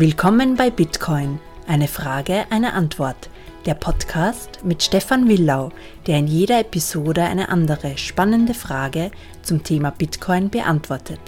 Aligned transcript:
Willkommen 0.00 0.54
bei 0.54 0.70
Bitcoin. 0.70 1.40
Eine 1.66 1.88
Frage, 1.88 2.44
eine 2.50 2.74
Antwort. 2.74 3.30
Der 3.66 3.74
Podcast 3.74 4.60
mit 4.62 4.80
Stefan 4.80 5.26
Willau, 5.28 5.72
der 6.06 6.20
in 6.20 6.28
jeder 6.28 6.60
Episode 6.60 7.24
eine 7.24 7.48
andere 7.48 7.98
spannende 7.98 8.54
Frage 8.54 9.10
zum 9.42 9.64
Thema 9.64 9.90
Bitcoin 9.90 10.50
beantwortet. 10.50 11.18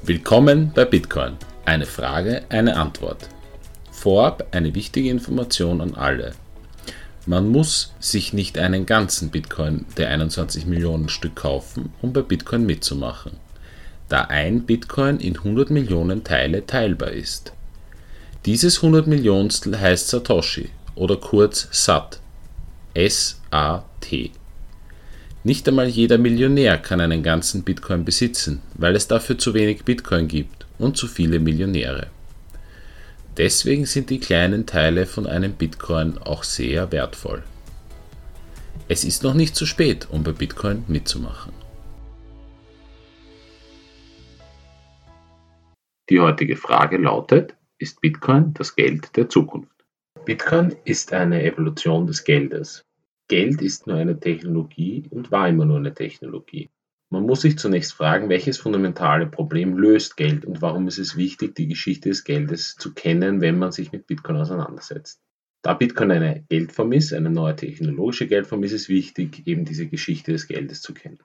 Willkommen 0.00 0.72
bei 0.74 0.86
Bitcoin. 0.86 1.36
Eine 1.66 1.84
Frage, 1.84 2.46
eine 2.48 2.78
Antwort. 2.78 3.28
Vorab 4.06 4.46
eine 4.52 4.72
wichtige 4.76 5.10
Information 5.10 5.80
an 5.80 5.96
alle. 5.96 6.34
Man 7.26 7.48
muss 7.48 7.92
sich 7.98 8.32
nicht 8.32 8.56
einen 8.56 8.86
ganzen 8.86 9.30
Bitcoin 9.30 9.84
der 9.96 10.10
21 10.10 10.64
Millionen 10.64 11.08
Stück 11.08 11.34
kaufen, 11.34 11.92
um 12.02 12.12
bei 12.12 12.22
Bitcoin 12.22 12.66
mitzumachen, 12.66 13.32
da 14.08 14.20
ein 14.20 14.62
Bitcoin 14.62 15.18
in 15.18 15.36
100 15.38 15.70
Millionen 15.70 16.22
Teile 16.22 16.64
teilbar 16.64 17.10
ist. 17.10 17.52
Dieses 18.44 18.76
100 18.76 19.08
Millionstel 19.08 19.76
heißt 19.76 20.06
Satoshi 20.06 20.70
oder 20.94 21.16
kurz 21.16 21.66
SAT. 21.72 22.20
S-A-T. 22.94 24.30
Nicht 25.42 25.66
einmal 25.66 25.88
jeder 25.88 26.18
Millionär 26.18 26.78
kann 26.78 27.00
einen 27.00 27.24
ganzen 27.24 27.64
Bitcoin 27.64 28.04
besitzen, 28.04 28.62
weil 28.74 28.94
es 28.94 29.08
dafür 29.08 29.36
zu 29.36 29.52
wenig 29.52 29.84
Bitcoin 29.84 30.28
gibt 30.28 30.64
und 30.78 30.96
zu 30.96 31.08
viele 31.08 31.40
Millionäre. 31.40 32.06
Deswegen 33.36 33.84
sind 33.84 34.08
die 34.08 34.18
kleinen 34.18 34.64
Teile 34.64 35.04
von 35.04 35.26
einem 35.26 35.52
Bitcoin 35.52 36.16
auch 36.18 36.42
sehr 36.42 36.90
wertvoll. 36.90 37.42
Es 38.88 39.04
ist 39.04 39.22
noch 39.22 39.34
nicht 39.34 39.54
zu 39.54 39.66
spät, 39.66 40.08
um 40.10 40.22
bei 40.22 40.32
Bitcoin 40.32 40.84
mitzumachen. 40.88 41.52
Die 46.08 46.20
heutige 46.20 46.56
Frage 46.56 46.98
lautet, 46.98 47.54
ist 47.78 48.00
Bitcoin 48.00 48.54
das 48.54 48.74
Geld 48.74 49.14
der 49.16 49.28
Zukunft? 49.28 49.72
Bitcoin 50.24 50.74
ist 50.84 51.12
eine 51.12 51.42
Evolution 51.42 52.06
des 52.06 52.24
Geldes. 52.24 52.86
Geld 53.28 53.60
ist 53.60 53.86
nur 53.86 53.96
eine 53.96 54.18
Technologie 54.18 55.04
und 55.10 55.30
war 55.30 55.48
immer 55.48 55.64
nur 55.64 55.78
eine 55.78 55.92
Technologie. 55.92 56.70
Man 57.16 57.24
muss 57.24 57.40
sich 57.40 57.58
zunächst 57.58 57.94
fragen, 57.94 58.28
welches 58.28 58.58
fundamentale 58.58 59.26
Problem 59.26 59.78
löst 59.78 60.18
Geld 60.18 60.44
und 60.44 60.60
warum 60.60 60.86
ist 60.86 60.98
es 60.98 61.16
wichtig, 61.16 61.54
die 61.54 61.66
Geschichte 61.66 62.10
des 62.10 62.24
Geldes 62.24 62.76
zu 62.76 62.92
kennen, 62.92 63.40
wenn 63.40 63.58
man 63.58 63.72
sich 63.72 63.90
mit 63.90 64.06
Bitcoin 64.06 64.36
auseinandersetzt. 64.36 65.22
Da 65.62 65.72
Bitcoin 65.72 66.10
eine 66.10 66.44
Geldform 66.50 66.92
ist, 66.92 67.14
eine 67.14 67.30
neue 67.30 67.56
technologische 67.56 68.26
Geldform, 68.26 68.64
ist 68.64 68.74
es 68.74 68.90
wichtig, 68.90 69.46
eben 69.46 69.64
diese 69.64 69.86
Geschichte 69.86 70.32
des 70.32 70.46
Geldes 70.46 70.82
zu 70.82 70.92
kennen. 70.92 71.18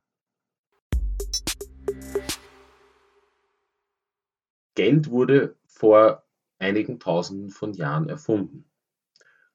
Geld 4.76 5.10
wurde 5.10 5.58
vor 5.66 6.24
einigen 6.58 7.02
Tausenden 7.02 7.50
von 7.50 7.74
Jahren 7.74 8.08
erfunden. 8.08 8.64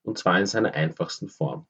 Und 0.02 0.18
zwar 0.18 0.38
in 0.38 0.44
seiner 0.44 0.74
einfachsten 0.74 1.30
Form. 1.30 1.66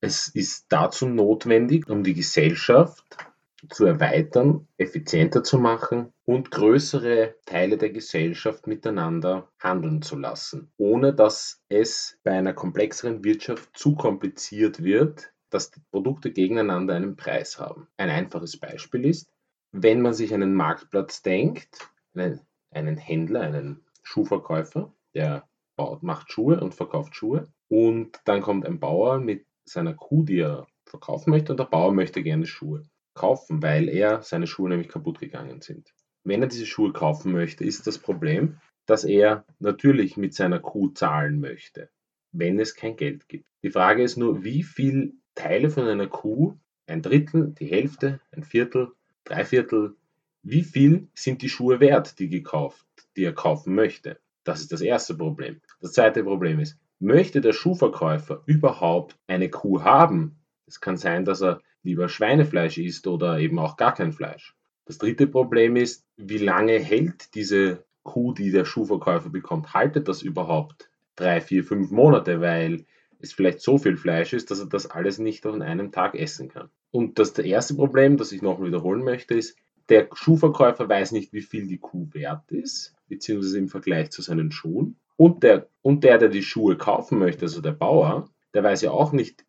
Es 0.00 0.28
ist 0.28 0.68
dazu 0.70 1.06
notwendig, 1.06 1.90
um 1.90 2.02
die 2.02 2.14
Gesellschaft 2.14 3.33
zu 3.68 3.86
erweitern, 3.86 4.68
effizienter 4.76 5.42
zu 5.42 5.58
machen 5.58 6.12
und 6.24 6.50
größere 6.50 7.36
Teile 7.46 7.78
der 7.78 7.90
Gesellschaft 7.90 8.66
miteinander 8.66 9.50
handeln 9.58 10.02
zu 10.02 10.16
lassen, 10.16 10.72
ohne 10.76 11.14
dass 11.14 11.62
es 11.68 12.18
bei 12.24 12.32
einer 12.32 12.54
komplexeren 12.54 13.24
Wirtschaft 13.24 13.76
zu 13.76 13.94
kompliziert 13.94 14.82
wird, 14.82 15.32
dass 15.50 15.70
die 15.70 15.80
Produkte 15.90 16.32
gegeneinander 16.32 16.94
einen 16.94 17.16
Preis 17.16 17.58
haben. 17.58 17.88
Ein 17.96 18.10
einfaches 18.10 18.58
Beispiel 18.58 19.04
ist, 19.04 19.30
wenn 19.72 20.00
man 20.00 20.14
sich 20.14 20.32
einen 20.32 20.54
Marktplatz 20.54 21.22
denkt, 21.22 21.88
einen, 22.14 22.96
Händler, 22.96 23.40
einen 23.40 23.84
Schuhverkäufer, 24.02 24.92
der 25.14 25.48
baut, 25.76 26.02
macht 26.02 26.32
Schuhe 26.32 26.60
und 26.60 26.74
verkauft 26.74 27.14
Schuhe 27.14 27.48
und 27.68 28.20
dann 28.24 28.42
kommt 28.42 28.66
ein 28.66 28.80
Bauer 28.80 29.18
mit 29.18 29.46
seiner 29.64 29.94
Kuh, 29.94 30.24
die 30.24 30.40
er 30.40 30.66
verkaufen 30.84 31.30
möchte 31.30 31.52
und 31.52 31.58
der 31.58 31.64
Bauer 31.64 31.92
möchte 31.92 32.22
gerne 32.22 32.46
Schuhe 32.46 32.84
kaufen, 33.14 33.62
weil 33.62 33.88
er 33.88 34.22
seine 34.22 34.46
Schuhe 34.46 34.68
nämlich 34.68 34.88
kaputt 34.88 35.20
gegangen 35.20 35.60
sind. 35.60 35.94
Wenn 36.24 36.42
er 36.42 36.48
diese 36.48 36.66
Schuhe 36.66 36.92
kaufen 36.92 37.32
möchte, 37.32 37.64
ist 37.64 37.86
das 37.86 37.98
Problem, 37.98 38.58
dass 38.86 39.04
er 39.04 39.44
natürlich 39.58 40.16
mit 40.16 40.34
seiner 40.34 40.58
Kuh 40.58 40.88
zahlen 40.88 41.40
möchte, 41.40 41.90
wenn 42.32 42.58
es 42.58 42.74
kein 42.74 42.96
Geld 42.96 43.28
gibt. 43.28 43.46
Die 43.62 43.70
Frage 43.70 44.02
ist 44.02 44.16
nur, 44.16 44.44
wie 44.44 44.62
viele 44.62 45.12
Teile 45.34 45.70
von 45.70 45.86
einer 45.86 46.06
Kuh, 46.06 46.56
ein 46.86 47.02
Drittel, 47.02 47.54
die 47.58 47.66
Hälfte, 47.66 48.20
ein 48.32 48.44
Viertel, 48.44 48.92
drei 49.24 49.44
Viertel, 49.44 49.96
wie 50.42 50.62
viel 50.62 51.08
sind 51.14 51.40
die 51.40 51.48
Schuhe 51.48 51.80
wert, 51.80 52.18
die 52.18 52.28
gekauft, 52.28 52.86
die 53.16 53.24
er 53.24 53.32
kaufen 53.32 53.74
möchte? 53.74 54.18
Das 54.44 54.60
ist 54.60 54.72
das 54.72 54.82
erste 54.82 55.14
Problem. 55.14 55.60
Das 55.80 55.92
zweite 55.92 56.22
Problem 56.22 56.60
ist, 56.60 56.78
möchte 56.98 57.40
der 57.40 57.54
Schuhverkäufer 57.54 58.42
überhaupt 58.44 59.16
eine 59.26 59.48
Kuh 59.48 59.82
haben? 59.82 60.36
Es 60.66 60.80
kann 60.80 60.98
sein, 60.98 61.24
dass 61.24 61.42
er 61.42 61.62
lieber 61.84 62.08
Schweinefleisch 62.08 62.78
isst 62.78 63.06
oder 63.06 63.38
eben 63.38 63.58
auch 63.58 63.76
gar 63.76 63.94
kein 63.94 64.12
Fleisch. 64.12 64.54
Das 64.86 64.98
dritte 64.98 65.26
Problem 65.26 65.76
ist, 65.76 66.04
wie 66.16 66.38
lange 66.38 66.78
hält 66.78 67.34
diese 67.34 67.84
Kuh, 68.02 68.32
die 68.32 68.50
der 68.50 68.64
Schuhverkäufer 68.64 69.30
bekommt, 69.30 69.72
haltet 69.72 70.08
das 70.08 70.22
überhaupt? 70.22 70.90
Drei, 71.16 71.40
vier, 71.40 71.64
fünf 71.64 71.90
Monate, 71.90 72.40
weil 72.40 72.84
es 73.18 73.32
vielleicht 73.32 73.60
so 73.60 73.78
viel 73.78 73.96
Fleisch 73.96 74.32
ist, 74.32 74.50
dass 74.50 74.60
er 74.60 74.66
das 74.66 74.90
alles 74.90 75.18
nicht 75.18 75.46
an 75.46 75.62
einem 75.62 75.92
Tag 75.92 76.14
essen 76.14 76.48
kann. 76.48 76.68
Und 76.90 77.18
das 77.18 77.38
erste 77.38 77.74
Problem, 77.74 78.16
das 78.16 78.32
ich 78.32 78.42
noch 78.42 78.62
wiederholen 78.62 79.04
möchte, 79.04 79.34
ist, 79.34 79.56
der 79.88 80.08
Schuhverkäufer 80.12 80.88
weiß 80.88 81.12
nicht, 81.12 81.32
wie 81.32 81.42
viel 81.42 81.66
die 81.66 81.78
Kuh 81.78 82.08
wert 82.12 82.50
ist, 82.50 82.94
beziehungsweise 83.08 83.58
im 83.58 83.68
Vergleich 83.68 84.10
zu 84.10 84.22
seinen 84.22 84.50
Schuhen. 84.50 84.96
Und 85.16 85.42
der, 85.42 85.68
und 85.82 86.04
der, 86.04 86.18
der 86.18 86.28
die 86.28 86.42
Schuhe 86.42 86.76
kaufen 86.76 87.18
möchte, 87.18 87.42
also 87.42 87.60
der 87.60 87.72
Bauer, 87.72 88.30
der 88.52 88.62
weiß 88.62 88.82
ja 88.82 88.90
auch 88.90 89.12
nicht, 89.12 89.44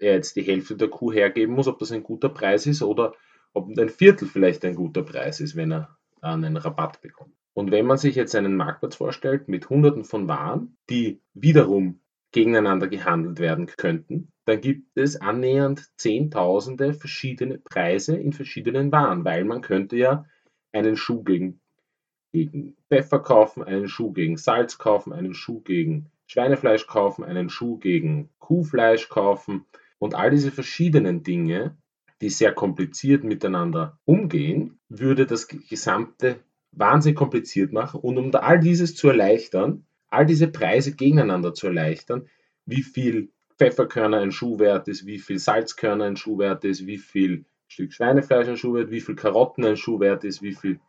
er 0.00 0.14
jetzt 0.14 0.36
die 0.36 0.42
Hälfte 0.42 0.76
der 0.76 0.88
Kuh 0.88 1.12
hergeben 1.12 1.54
muss, 1.54 1.68
ob 1.68 1.78
das 1.78 1.92
ein 1.92 2.02
guter 2.02 2.28
Preis 2.28 2.66
ist 2.66 2.82
oder 2.82 3.14
ob 3.52 3.68
ein 3.76 3.88
Viertel 3.88 4.26
vielleicht 4.26 4.64
ein 4.64 4.74
guter 4.74 5.02
Preis 5.02 5.40
ist, 5.40 5.56
wenn 5.56 5.72
er 5.72 5.96
einen 6.20 6.56
Rabatt 6.56 7.00
bekommt. 7.00 7.34
Und 7.54 7.70
wenn 7.70 7.86
man 7.86 7.98
sich 7.98 8.14
jetzt 8.14 8.34
einen 8.34 8.56
Marktplatz 8.56 8.96
vorstellt 8.96 9.48
mit 9.48 9.68
Hunderten 9.68 10.04
von 10.04 10.28
Waren, 10.28 10.76
die 10.88 11.20
wiederum 11.34 12.00
gegeneinander 12.32 12.86
gehandelt 12.86 13.40
werden 13.40 13.66
könnten, 13.66 14.30
dann 14.44 14.60
gibt 14.60 14.96
es 14.96 15.20
annähernd 15.20 15.90
Zehntausende 15.96 16.94
verschiedene 16.94 17.58
Preise 17.58 18.16
in 18.16 18.32
verschiedenen 18.32 18.92
Waren, 18.92 19.24
weil 19.24 19.44
man 19.44 19.62
könnte 19.62 19.96
ja 19.96 20.24
einen 20.72 20.96
Schuh 20.96 21.24
gegen, 21.24 21.60
gegen 22.32 22.76
Pfeffer 22.88 23.18
kaufen, 23.18 23.64
einen 23.64 23.88
Schuh 23.88 24.12
gegen 24.12 24.36
Salz 24.36 24.78
kaufen, 24.78 25.12
einen 25.12 25.34
Schuh 25.34 25.60
gegen 25.60 26.10
Schweinefleisch 26.26 26.86
kaufen, 26.86 27.24
einen 27.24 27.50
Schuh 27.50 27.78
gegen 27.78 28.30
Kuhfleisch 28.38 29.08
kaufen, 29.08 29.66
und 30.00 30.14
all 30.14 30.30
diese 30.30 30.50
verschiedenen 30.50 31.22
Dinge, 31.22 31.76
die 32.22 32.30
sehr 32.30 32.52
kompliziert 32.52 33.22
miteinander 33.22 33.98
umgehen, 34.06 34.80
würde 34.88 35.26
das 35.26 35.46
Gesamte 35.46 36.40
wahnsinnig 36.72 37.16
kompliziert 37.16 37.72
machen. 37.72 38.00
Und 38.00 38.16
um 38.16 38.34
all 38.34 38.58
dieses 38.60 38.96
zu 38.96 39.08
erleichtern, 39.08 39.84
all 40.08 40.24
diese 40.26 40.48
Preise 40.48 40.96
gegeneinander 40.96 41.54
zu 41.54 41.66
erleichtern, 41.66 42.28
wie 42.64 42.82
viel 42.82 43.30
Pfefferkörner 43.58 44.20
ein 44.20 44.32
Schuh 44.32 44.58
wert 44.58 44.88
ist, 44.88 45.04
wie 45.04 45.18
viel 45.18 45.38
Salzkörner 45.38 46.06
ein 46.06 46.16
Schuh 46.16 46.38
wert 46.38 46.64
ist, 46.64 46.86
wie 46.86 46.98
viel 46.98 47.44
Stück 47.68 47.92
Schweinefleisch 47.92 48.48
ein 48.48 48.56
Schuh 48.56 48.74
wert, 48.74 48.90
wie 48.90 49.02
viel 49.02 49.16
Karotten 49.16 49.64
ein 49.66 49.76
Schuh 49.76 50.00
wert 50.00 50.24
ist, 50.24 50.40
wie 50.40 50.54
viel 50.54 50.80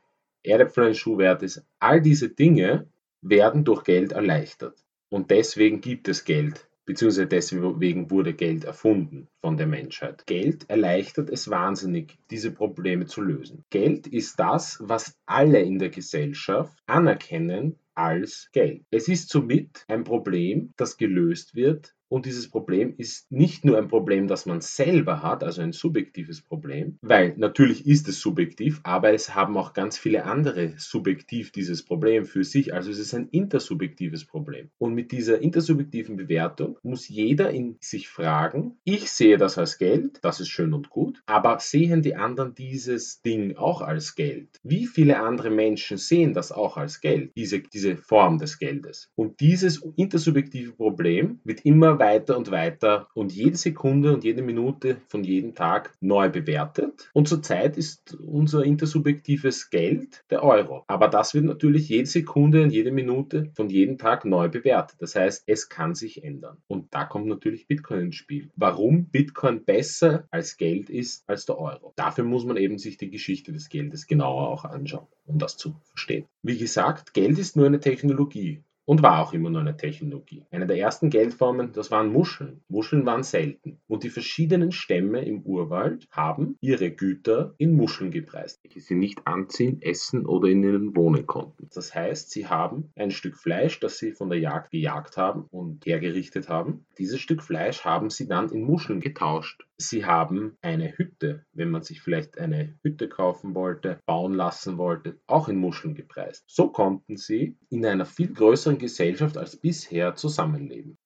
Erdäpfel 0.41 0.85
ein 0.85 0.95
Schuh 0.95 1.17
wert 1.17 1.43
ist. 1.43 1.65
All 1.79 2.01
diese 2.01 2.29
Dinge 2.29 2.87
werden 3.21 3.65
durch 3.65 3.83
Geld 3.83 4.13
erleichtert. 4.13 4.85
Und 5.09 5.31
deswegen 5.31 5.81
gibt 5.81 6.07
es 6.07 6.23
Geld 6.23 6.70
beziehungsweise 6.85 7.27
deswegen 7.27 8.09
wurde 8.11 8.33
Geld 8.33 8.63
erfunden 8.63 9.27
von 9.41 9.57
der 9.57 9.67
Menschheit. 9.67 10.25
Geld 10.25 10.69
erleichtert 10.69 11.29
es 11.29 11.49
wahnsinnig, 11.49 12.17
diese 12.29 12.51
Probleme 12.51 13.05
zu 13.05 13.21
lösen. 13.21 13.63
Geld 13.69 14.07
ist 14.07 14.39
das, 14.39 14.79
was 14.81 15.15
alle 15.25 15.61
in 15.61 15.79
der 15.79 15.89
Gesellschaft 15.89 16.77
anerkennen 16.85 17.77
als 17.93 18.49
Geld. 18.51 18.83
Es 18.89 19.07
ist 19.07 19.29
somit 19.29 19.85
ein 19.87 20.03
Problem, 20.03 20.73
das 20.77 20.97
gelöst 20.97 21.55
wird, 21.55 21.93
Und 22.11 22.25
dieses 22.25 22.49
Problem 22.49 22.93
ist 22.97 23.31
nicht 23.31 23.63
nur 23.63 23.77
ein 23.77 23.87
Problem, 23.87 24.27
das 24.27 24.45
man 24.45 24.59
selber 24.59 25.23
hat, 25.23 25.45
also 25.45 25.61
ein 25.61 25.71
subjektives 25.71 26.41
Problem, 26.41 26.97
weil 27.01 27.35
natürlich 27.37 27.87
ist 27.87 28.09
es 28.09 28.19
subjektiv, 28.19 28.81
aber 28.83 29.13
es 29.13 29.33
haben 29.33 29.55
auch 29.55 29.71
ganz 29.71 29.97
viele 29.97 30.25
andere 30.25 30.73
subjektiv 30.75 31.53
dieses 31.53 31.85
Problem 31.85 32.25
für 32.25 32.43
sich. 32.43 32.73
Also 32.73 32.91
es 32.91 32.99
ist 32.99 33.13
ein 33.13 33.29
intersubjektives 33.29 34.25
Problem. 34.25 34.71
Und 34.77 34.93
mit 34.93 35.13
dieser 35.13 35.39
intersubjektiven 35.39 36.17
Bewertung 36.17 36.77
muss 36.83 37.07
jeder 37.07 37.51
in 37.51 37.77
sich 37.79 38.09
fragen, 38.09 38.77
ich 38.83 39.09
sehe 39.09 39.37
das 39.37 39.57
als 39.57 39.77
Geld, 39.77 40.19
das 40.21 40.41
ist 40.41 40.49
schön 40.49 40.73
und 40.73 40.89
gut, 40.89 41.23
aber 41.27 41.59
sehen 41.59 42.01
die 42.01 42.17
anderen 42.17 42.53
dieses 42.55 43.21
Ding 43.21 43.55
auch 43.55 43.79
als 43.79 44.15
Geld? 44.15 44.59
Wie 44.63 44.85
viele 44.85 45.21
andere 45.21 45.49
Menschen 45.49 45.95
sehen 45.95 46.33
das 46.33 46.51
auch 46.51 46.75
als 46.75 46.99
Geld, 46.99 47.31
diese, 47.37 47.61
diese 47.61 47.95
Form 47.95 48.37
des 48.37 48.59
Geldes? 48.59 49.09
Und 49.15 49.39
dieses 49.39 49.81
intersubjektive 49.95 50.73
Problem 50.73 51.39
wird 51.45 51.61
immer 51.63 52.00
weiter 52.01 52.35
und 52.35 52.51
weiter 52.51 53.07
und 53.13 53.31
jede 53.31 53.55
Sekunde 53.55 54.11
und 54.11 54.23
jede 54.23 54.41
Minute 54.41 54.97
von 55.07 55.23
jedem 55.23 55.53
Tag 55.53 55.95
neu 56.01 56.29
bewertet. 56.29 57.09
Und 57.13 57.27
zurzeit 57.27 57.77
ist 57.77 58.17
unser 58.19 58.63
intersubjektives 58.63 59.69
Geld 59.69 60.23
der 60.31 60.43
Euro. 60.43 60.83
Aber 60.87 61.07
das 61.07 61.35
wird 61.35 61.45
natürlich 61.45 61.89
jede 61.89 62.07
Sekunde 62.07 62.63
und 62.63 62.71
jede 62.71 62.91
Minute 62.91 63.51
von 63.53 63.69
jedem 63.69 63.99
Tag 63.99 64.25
neu 64.25 64.49
bewertet. 64.49 64.97
Das 64.99 65.15
heißt, 65.15 65.43
es 65.45 65.69
kann 65.69 65.93
sich 65.93 66.23
ändern. 66.23 66.57
Und 66.67 66.93
da 66.93 67.05
kommt 67.05 67.27
natürlich 67.27 67.67
Bitcoin 67.67 68.07
ins 68.07 68.15
Spiel. 68.15 68.49
Warum 68.55 69.05
Bitcoin 69.05 69.63
besser 69.63 70.27
als 70.31 70.57
Geld 70.57 70.89
ist 70.89 71.23
als 71.29 71.45
der 71.45 71.59
Euro. 71.59 71.93
Dafür 71.95 72.23
muss 72.23 72.45
man 72.45 72.57
eben 72.57 72.79
sich 72.79 72.97
die 72.97 73.11
Geschichte 73.11 73.53
des 73.53 73.69
Geldes 73.69 74.07
genauer 74.07 74.49
auch 74.49 74.65
anschauen, 74.65 75.07
um 75.25 75.37
das 75.37 75.55
zu 75.55 75.75
verstehen. 75.83 76.25
Wie 76.41 76.57
gesagt, 76.57 77.13
Geld 77.13 77.37
ist 77.37 77.55
nur 77.55 77.67
eine 77.67 77.79
Technologie 77.79 78.63
und 78.85 79.03
war 79.03 79.19
auch 79.19 79.33
immer 79.33 79.49
nur 79.49 79.61
eine 79.61 79.77
Technologie. 79.77 80.45
Eine 80.51 80.67
der 80.67 80.77
ersten 80.77 81.09
Geldformen, 81.09 81.71
das 81.73 81.91
waren 81.91 82.11
Muscheln. 82.11 82.61
Muscheln 82.67 83.05
waren 83.05 83.23
selten 83.23 83.79
und 83.87 84.03
die 84.03 84.09
verschiedenen 84.09 84.71
Stämme 84.71 85.23
im 85.23 85.41
Urwald 85.41 86.07
haben 86.11 86.57
ihre 86.61 86.91
Güter 86.91 87.53
in 87.57 87.73
Muscheln 87.73 88.11
gepreist, 88.11 88.63
welche 88.63 88.81
sie 88.81 88.95
nicht 88.95 89.25
anziehen, 89.27 89.81
essen 89.81 90.25
oder 90.25 90.47
in 90.47 90.63
ihnen 90.63 90.95
wohnen 90.95 91.25
konnten. 91.27 91.69
Das 91.73 91.93
heißt, 91.93 92.31
sie 92.31 92.47
haben 92.47 92.91
ein 92.95 93.11
Stück 93.11 93.37
Fleisch, 93.37 93.79
das 93.79 93.97
sie 93.97 94.11
von 94.11 94.29
der 94.29 94.39
Jagd 94.39 94.71
gejagt 94.71 95.17
haben 95.17 95.45
und 95.51 95.85
hergerichtet 95.85 96.49
haben. 96.49 96.85
Dieses 96.97 97.19
Stück 97.19 97.43
Fleisch 97.43 97.85
haben 97.85 98.09
sie 98.09 98.27
dann 98.27 98.49
in 98.49 98.63
Muscheln 98.63 98.99
getauscht. 98.99 99.65
Sie 99.81 100.05
haben 100.05 100.57
eine 100.61 100.95
Hütte, 100.97 101.43
wenn 101.53 101.71
man 101.71 101.81
sich 101.81 102.01
vielleicht 102.01 102.37
eine 102.37 102.77
Hütte 102.83 103.09
kaufen 103.09 103.55
wollte, 103.55 103.99
bauen 104.05 104.33
lassen 104.33 104.77
wollte, 104.77 105.19
auch 105.25 105.49
in 105.49 105.57
Muscheln 105.57 105.95
gepreist. 105.95 106.43
So 106.47 106.69
konnten 106.69 107.17
sie 107.17 107.57
in 107.69 107.85
einer 107.85 108.05
viel 108.05 108.31
größeren 108.31 108.77
Gesellschaft 108.77 109.37
als 109.37 109.55
bisher 109.55 110.15
zusammenleben. 110.15 110.97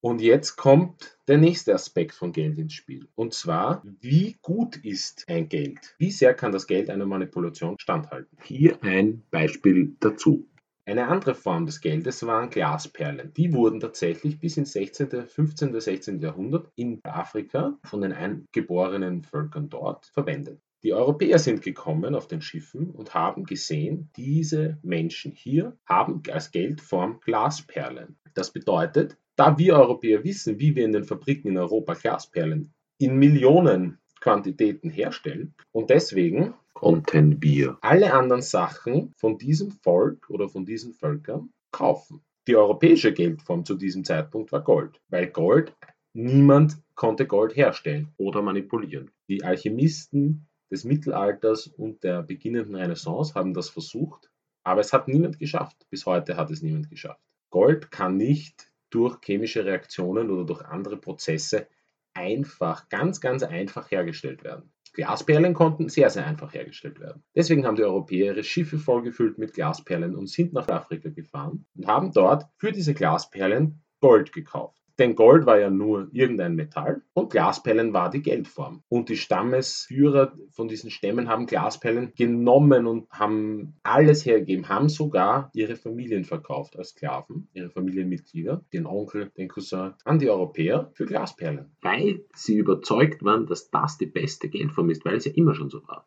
Und 0.00 0.20
jetzt 0.20 0.56
kommt 0.56 1.18
der 1.28 1.38
nächste 1.38 1.74
Aspekt 1.74 2.14
von 2.14 2.32
Geld 2.32 2.58
ins 2.58 2.74
Spiel. 2.74 3.08
Und 3.14 3.32
zwar, 3.32 3.82
wie 4.00 4.36
gut 4.42 4.76
ist 4.76 5.24
ein 5.28 5.48
Geld? 5.48 5.94
Wie 5.98 6.10
sehr 6.10 6.34
kann 6.34 6.52
das 6.52 6.66
Geld 6.66 6.90
einer 6.90 7.06
Manipulation 7.06 7.78
standhalten? 7.78 8.36
Hier 8.42 8.82
ein 8.82 9.22
Beispiel 9.30 9.96
dazu. 10.00 10.46
Eine 10.86 11.08
andere 11.08 11.34
Form 11.34 11.64
des 11.64 11.80
Geldes 11.80 12.26
waren 12.26 12.50
Glasperlen. 12.50 13.32
Die 13.32 13.54
wurden 13.54 13.80
tatsächlich 13.80 14.38
bis 14.38 14.58
ins 14.58 14.72
16., 14.72 15.28
15., 15.28 15.80
16. 15.80 16.20
Jahrhundert 16.20 16.70
in 16.76 17.00
Afrika 17.04 17.78
von 17.84 18.02
den 18.02 18.12
eingeborenen 18.12 19.22
Völkern 19.22 19.70
dort 19.70 20.06
verwendet. 20.06 20.60
Die 20.82 20.92
Europäer 20.92 21.38
sind 21.38 21.62
gekommen 21.62 22.14
auf 22.14 22.28
den 22.28 22.42
Schiffen 22.42 22.90
und 22.90 23.14
haben 23.14 23.44
gesehen, 23.44 24.10
diese 24.16 24.78
Menschen 24.82 25.32
hier 25.32 25.78
haben 25.86 26.22
als 26.30 26.50
Geldform 26.50 27.20
Glasperlen. 27.20 28.18
Das 28.34 28.52
bedeutet, 28.52 29.16
da 29.36 29.56
wir 29.56 29.76
Europäer 29.76 30.22
wissen, 30.22 30.60
wie 30.60 30.76
wir 30.76 30.84
in 30.84 30.92
den 30.92 31.04
Fabriken 31.04 31.48
in 31.48 31.56
Europa 31.56 31.94
Glasperlen 31.94 32.74
in 32.98 33.16
Millionen 33.16 33.98
Quantitäten 34.24 34.88
herstellen 34.88 35.52
und 35.70 35.90
deswegen 35.90 36.54
konnten 36.72 37.42
wir 37.42 37.76
alle 37.82 38.14
anderen 38.14 38.40
Sachen 38.40 39.12
von 39.18 39.36
diesem 39.36 39.70
Volk 39.70 40.30
oder 40.30 40.48
von 40.48 40.64
diesen 40.64 40.94
Völkern 40.94 41.50
kaufen. 41.70 42.24
Die 42.48 42.56
europäische 42.56 43.12
Geldform 43.12 43.66
zu 43.66 43.74
diesem 43.74 44.02
Zeitpunkt 44.02 44.50
war 44.50 44.62
Gold, 44.64 44.98
weil 45.10 45.26
Gold, 45.26 45.76
niemand 46.14 46.78
konnte 46.94 47.26
Gold 47.26 47.54
herstellen 47.54 48.14
oder 48.16 48.40
manipulieren. 48.40 49.10
Die 49.28 49.44
Alchemisten 49.44 50.48
des 50.70 50.84
Mittelalters 50.84 51.66
und 51.66 52.02
der 52.02 52.22
beginnenden 52.22 52.76
Renaissance 52.76 53.34
haben 53.34 53.52
das 53.52 53.68
versucht, 53.68 54.30
aber 54.62 54.80
es 54.80 54.94
hat 54.94 55.06
niemand 55.06 55.38
geschafft. 55.38 55.76
Bis 55.90 56.06
heute 56.06 56.38
hat 56.38 56.50
es 56.50 56.62
niemand 56.62 56.88
geschafft. 56.88 57.20
Gold 57.50 57.90
kann 57.90 58.16
nicht 58.16 58.72
durch 58.88 59.18
chemische 59.22 59.66
Reaktionen 59.66 60.30
oder 60.30 60.46
durch 60.46 60.62
andere 60.62 60.96
Prozesse 60.96 61.68
einfach, 62.14 62.88
ganz, 62.88 63.20
ganz 63.20 63.42
einfach 63.42 63.90
hergestellt 63.90 64.44
werden. 64.44 64.72
Glasperlen 64.94 65.54
konnten 65.54 65.88
sehr, 65.88 66.08
sehr 66.08 66.24
einfach 66.24 66.54
hergestellt 66.54 67.00
werden. 67.00 67.24
Deswegen 67.34 67.66
haben 67.66 67.74
die 67.74 67.82
Europäer 67.82 68.32
ihre 68.32 68.44
Schiffe 68.44 68.78
vollgefüllt 68.78 69.38
mit 69.38 69.52
Glasperlen 69.52 70.14
und 70.14 70.28
sind 70.28 70.52
nach 70.52 70.68
Afrika 70.68 71.08
gefahren 71.08 71.66
und 71.74 71.86
haben 71.88 72.12
dort 72.12 72.46
für 72.56 72.70
diese 72.70 72.94
Glasperlen 72.94 73.82
Gold 74.00 74.32
gekauft. 74.32 74.83
Denn 74.98 75.16
Gold 75.16 75.44
war 75.44 75.58
ja 75.58 75.70
nur 75.70 76.08
irgendein 76.12 76.54
Metall 76.54 77.02
und 77.14 77.30
Glasperlen 77.30 77.92
war 77.92 78.10
die 78.10 78.22
Geldform. 78.22 78.84
Und 78.88 79.08
die 79.08 79.16
Stammesführer 79.16 80.34
von 80.50 80.68
diesen 80.68 80.90
Stämmen 80.90 81.28
haben 81.28 81.46
Glasperlen 81.46 82.12
genommen 82.14 82.86
und 82.86 83.10
haben 83.10 83.74
alles 83.82 84.24
hergegeben, 84.24 84.68
haben 84.68 84.88
sogar 84.88 85.50
ihre 85.52 85.74
Familien 85.74 86.24
verkauft 86.24 86.76
als 86.78 86.90
Sklaven, 86.90 87.48
ihre 87.54 87.70
Familienmitglieder, 87.70 88.64
den 88.72 88.86
Onkel, 88.86 89.32
den 89.36 89.48
Cousin, 89.48 89.94
an 90.04 90.20
die 90.20 90.30
Europäer 90.30 90.90
für 90.94 91.06
Glasperlen. 91.06 91.74
Weil 91.82 92.24
sie 92.32 92.56
überzeugt 92.56 93.24
waren, 93.24 93.46
dass 93.46 93.70
das 93.70 93.98
die 93.98 94.06
beste 94.06 94.48
Geldform 94.48 94.90
ist, 94.90 95.04
weil 95.04 95.16
es 95.16 95.24
ja 95.24 95.32
immer 95.32 95.56
schon 95.56 95.70
so 95.70 95.82
war. 95.88 96.06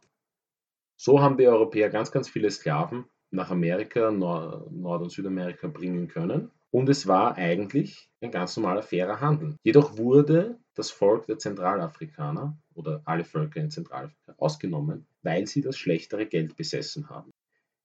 So 0.96 1.22
haben 1.22 1.38
die 1.38 1.48
Europäer 1.48 1.90
ganz, 1.90 2.12
ganz 2.12 2.30
viele 2.30 2.50
Sklaven 2.50 3.04
nach 3.32 3.52
Amerika, 3.52 4.12
Nord-, 4.12 4.72
Nord 4.72 5.02
und 5.04 5.12
Südamerika 5.12 5.68
bringen 5.68 6.08
können 6.08 6.52
und 6.72 6.90
es 6.90 7.08
war 7.08 7.36
eigentlich 7.36 8.10
ein 8.22 8.32
ganz 8.32 8.58
normaler 8.58 8.84
fairer 8.84 9.22
Handel. 9.22 9.56
Jedoch 9.64 9.98
wurde 9.98 10.58
das 10.76 10.92
Volk 10.92 11.26
der 11.28 11.38
Zentralafrikaner 11.38 12.58
oder 12.74 13.02
alle 13.06 13.24
Völker 13.24 13.60
in 13.60 13.72
Zentralafrika 13.72 14.36
ausgenommen, 14.38 15.08
weil 15.24 15.48
sie 15.48 15.62
das 15.62 15.78
schlechtere 15.78 16.26
Geld 16.26 16.56
besessen 16.56 17.10
haben. 17.10 17.32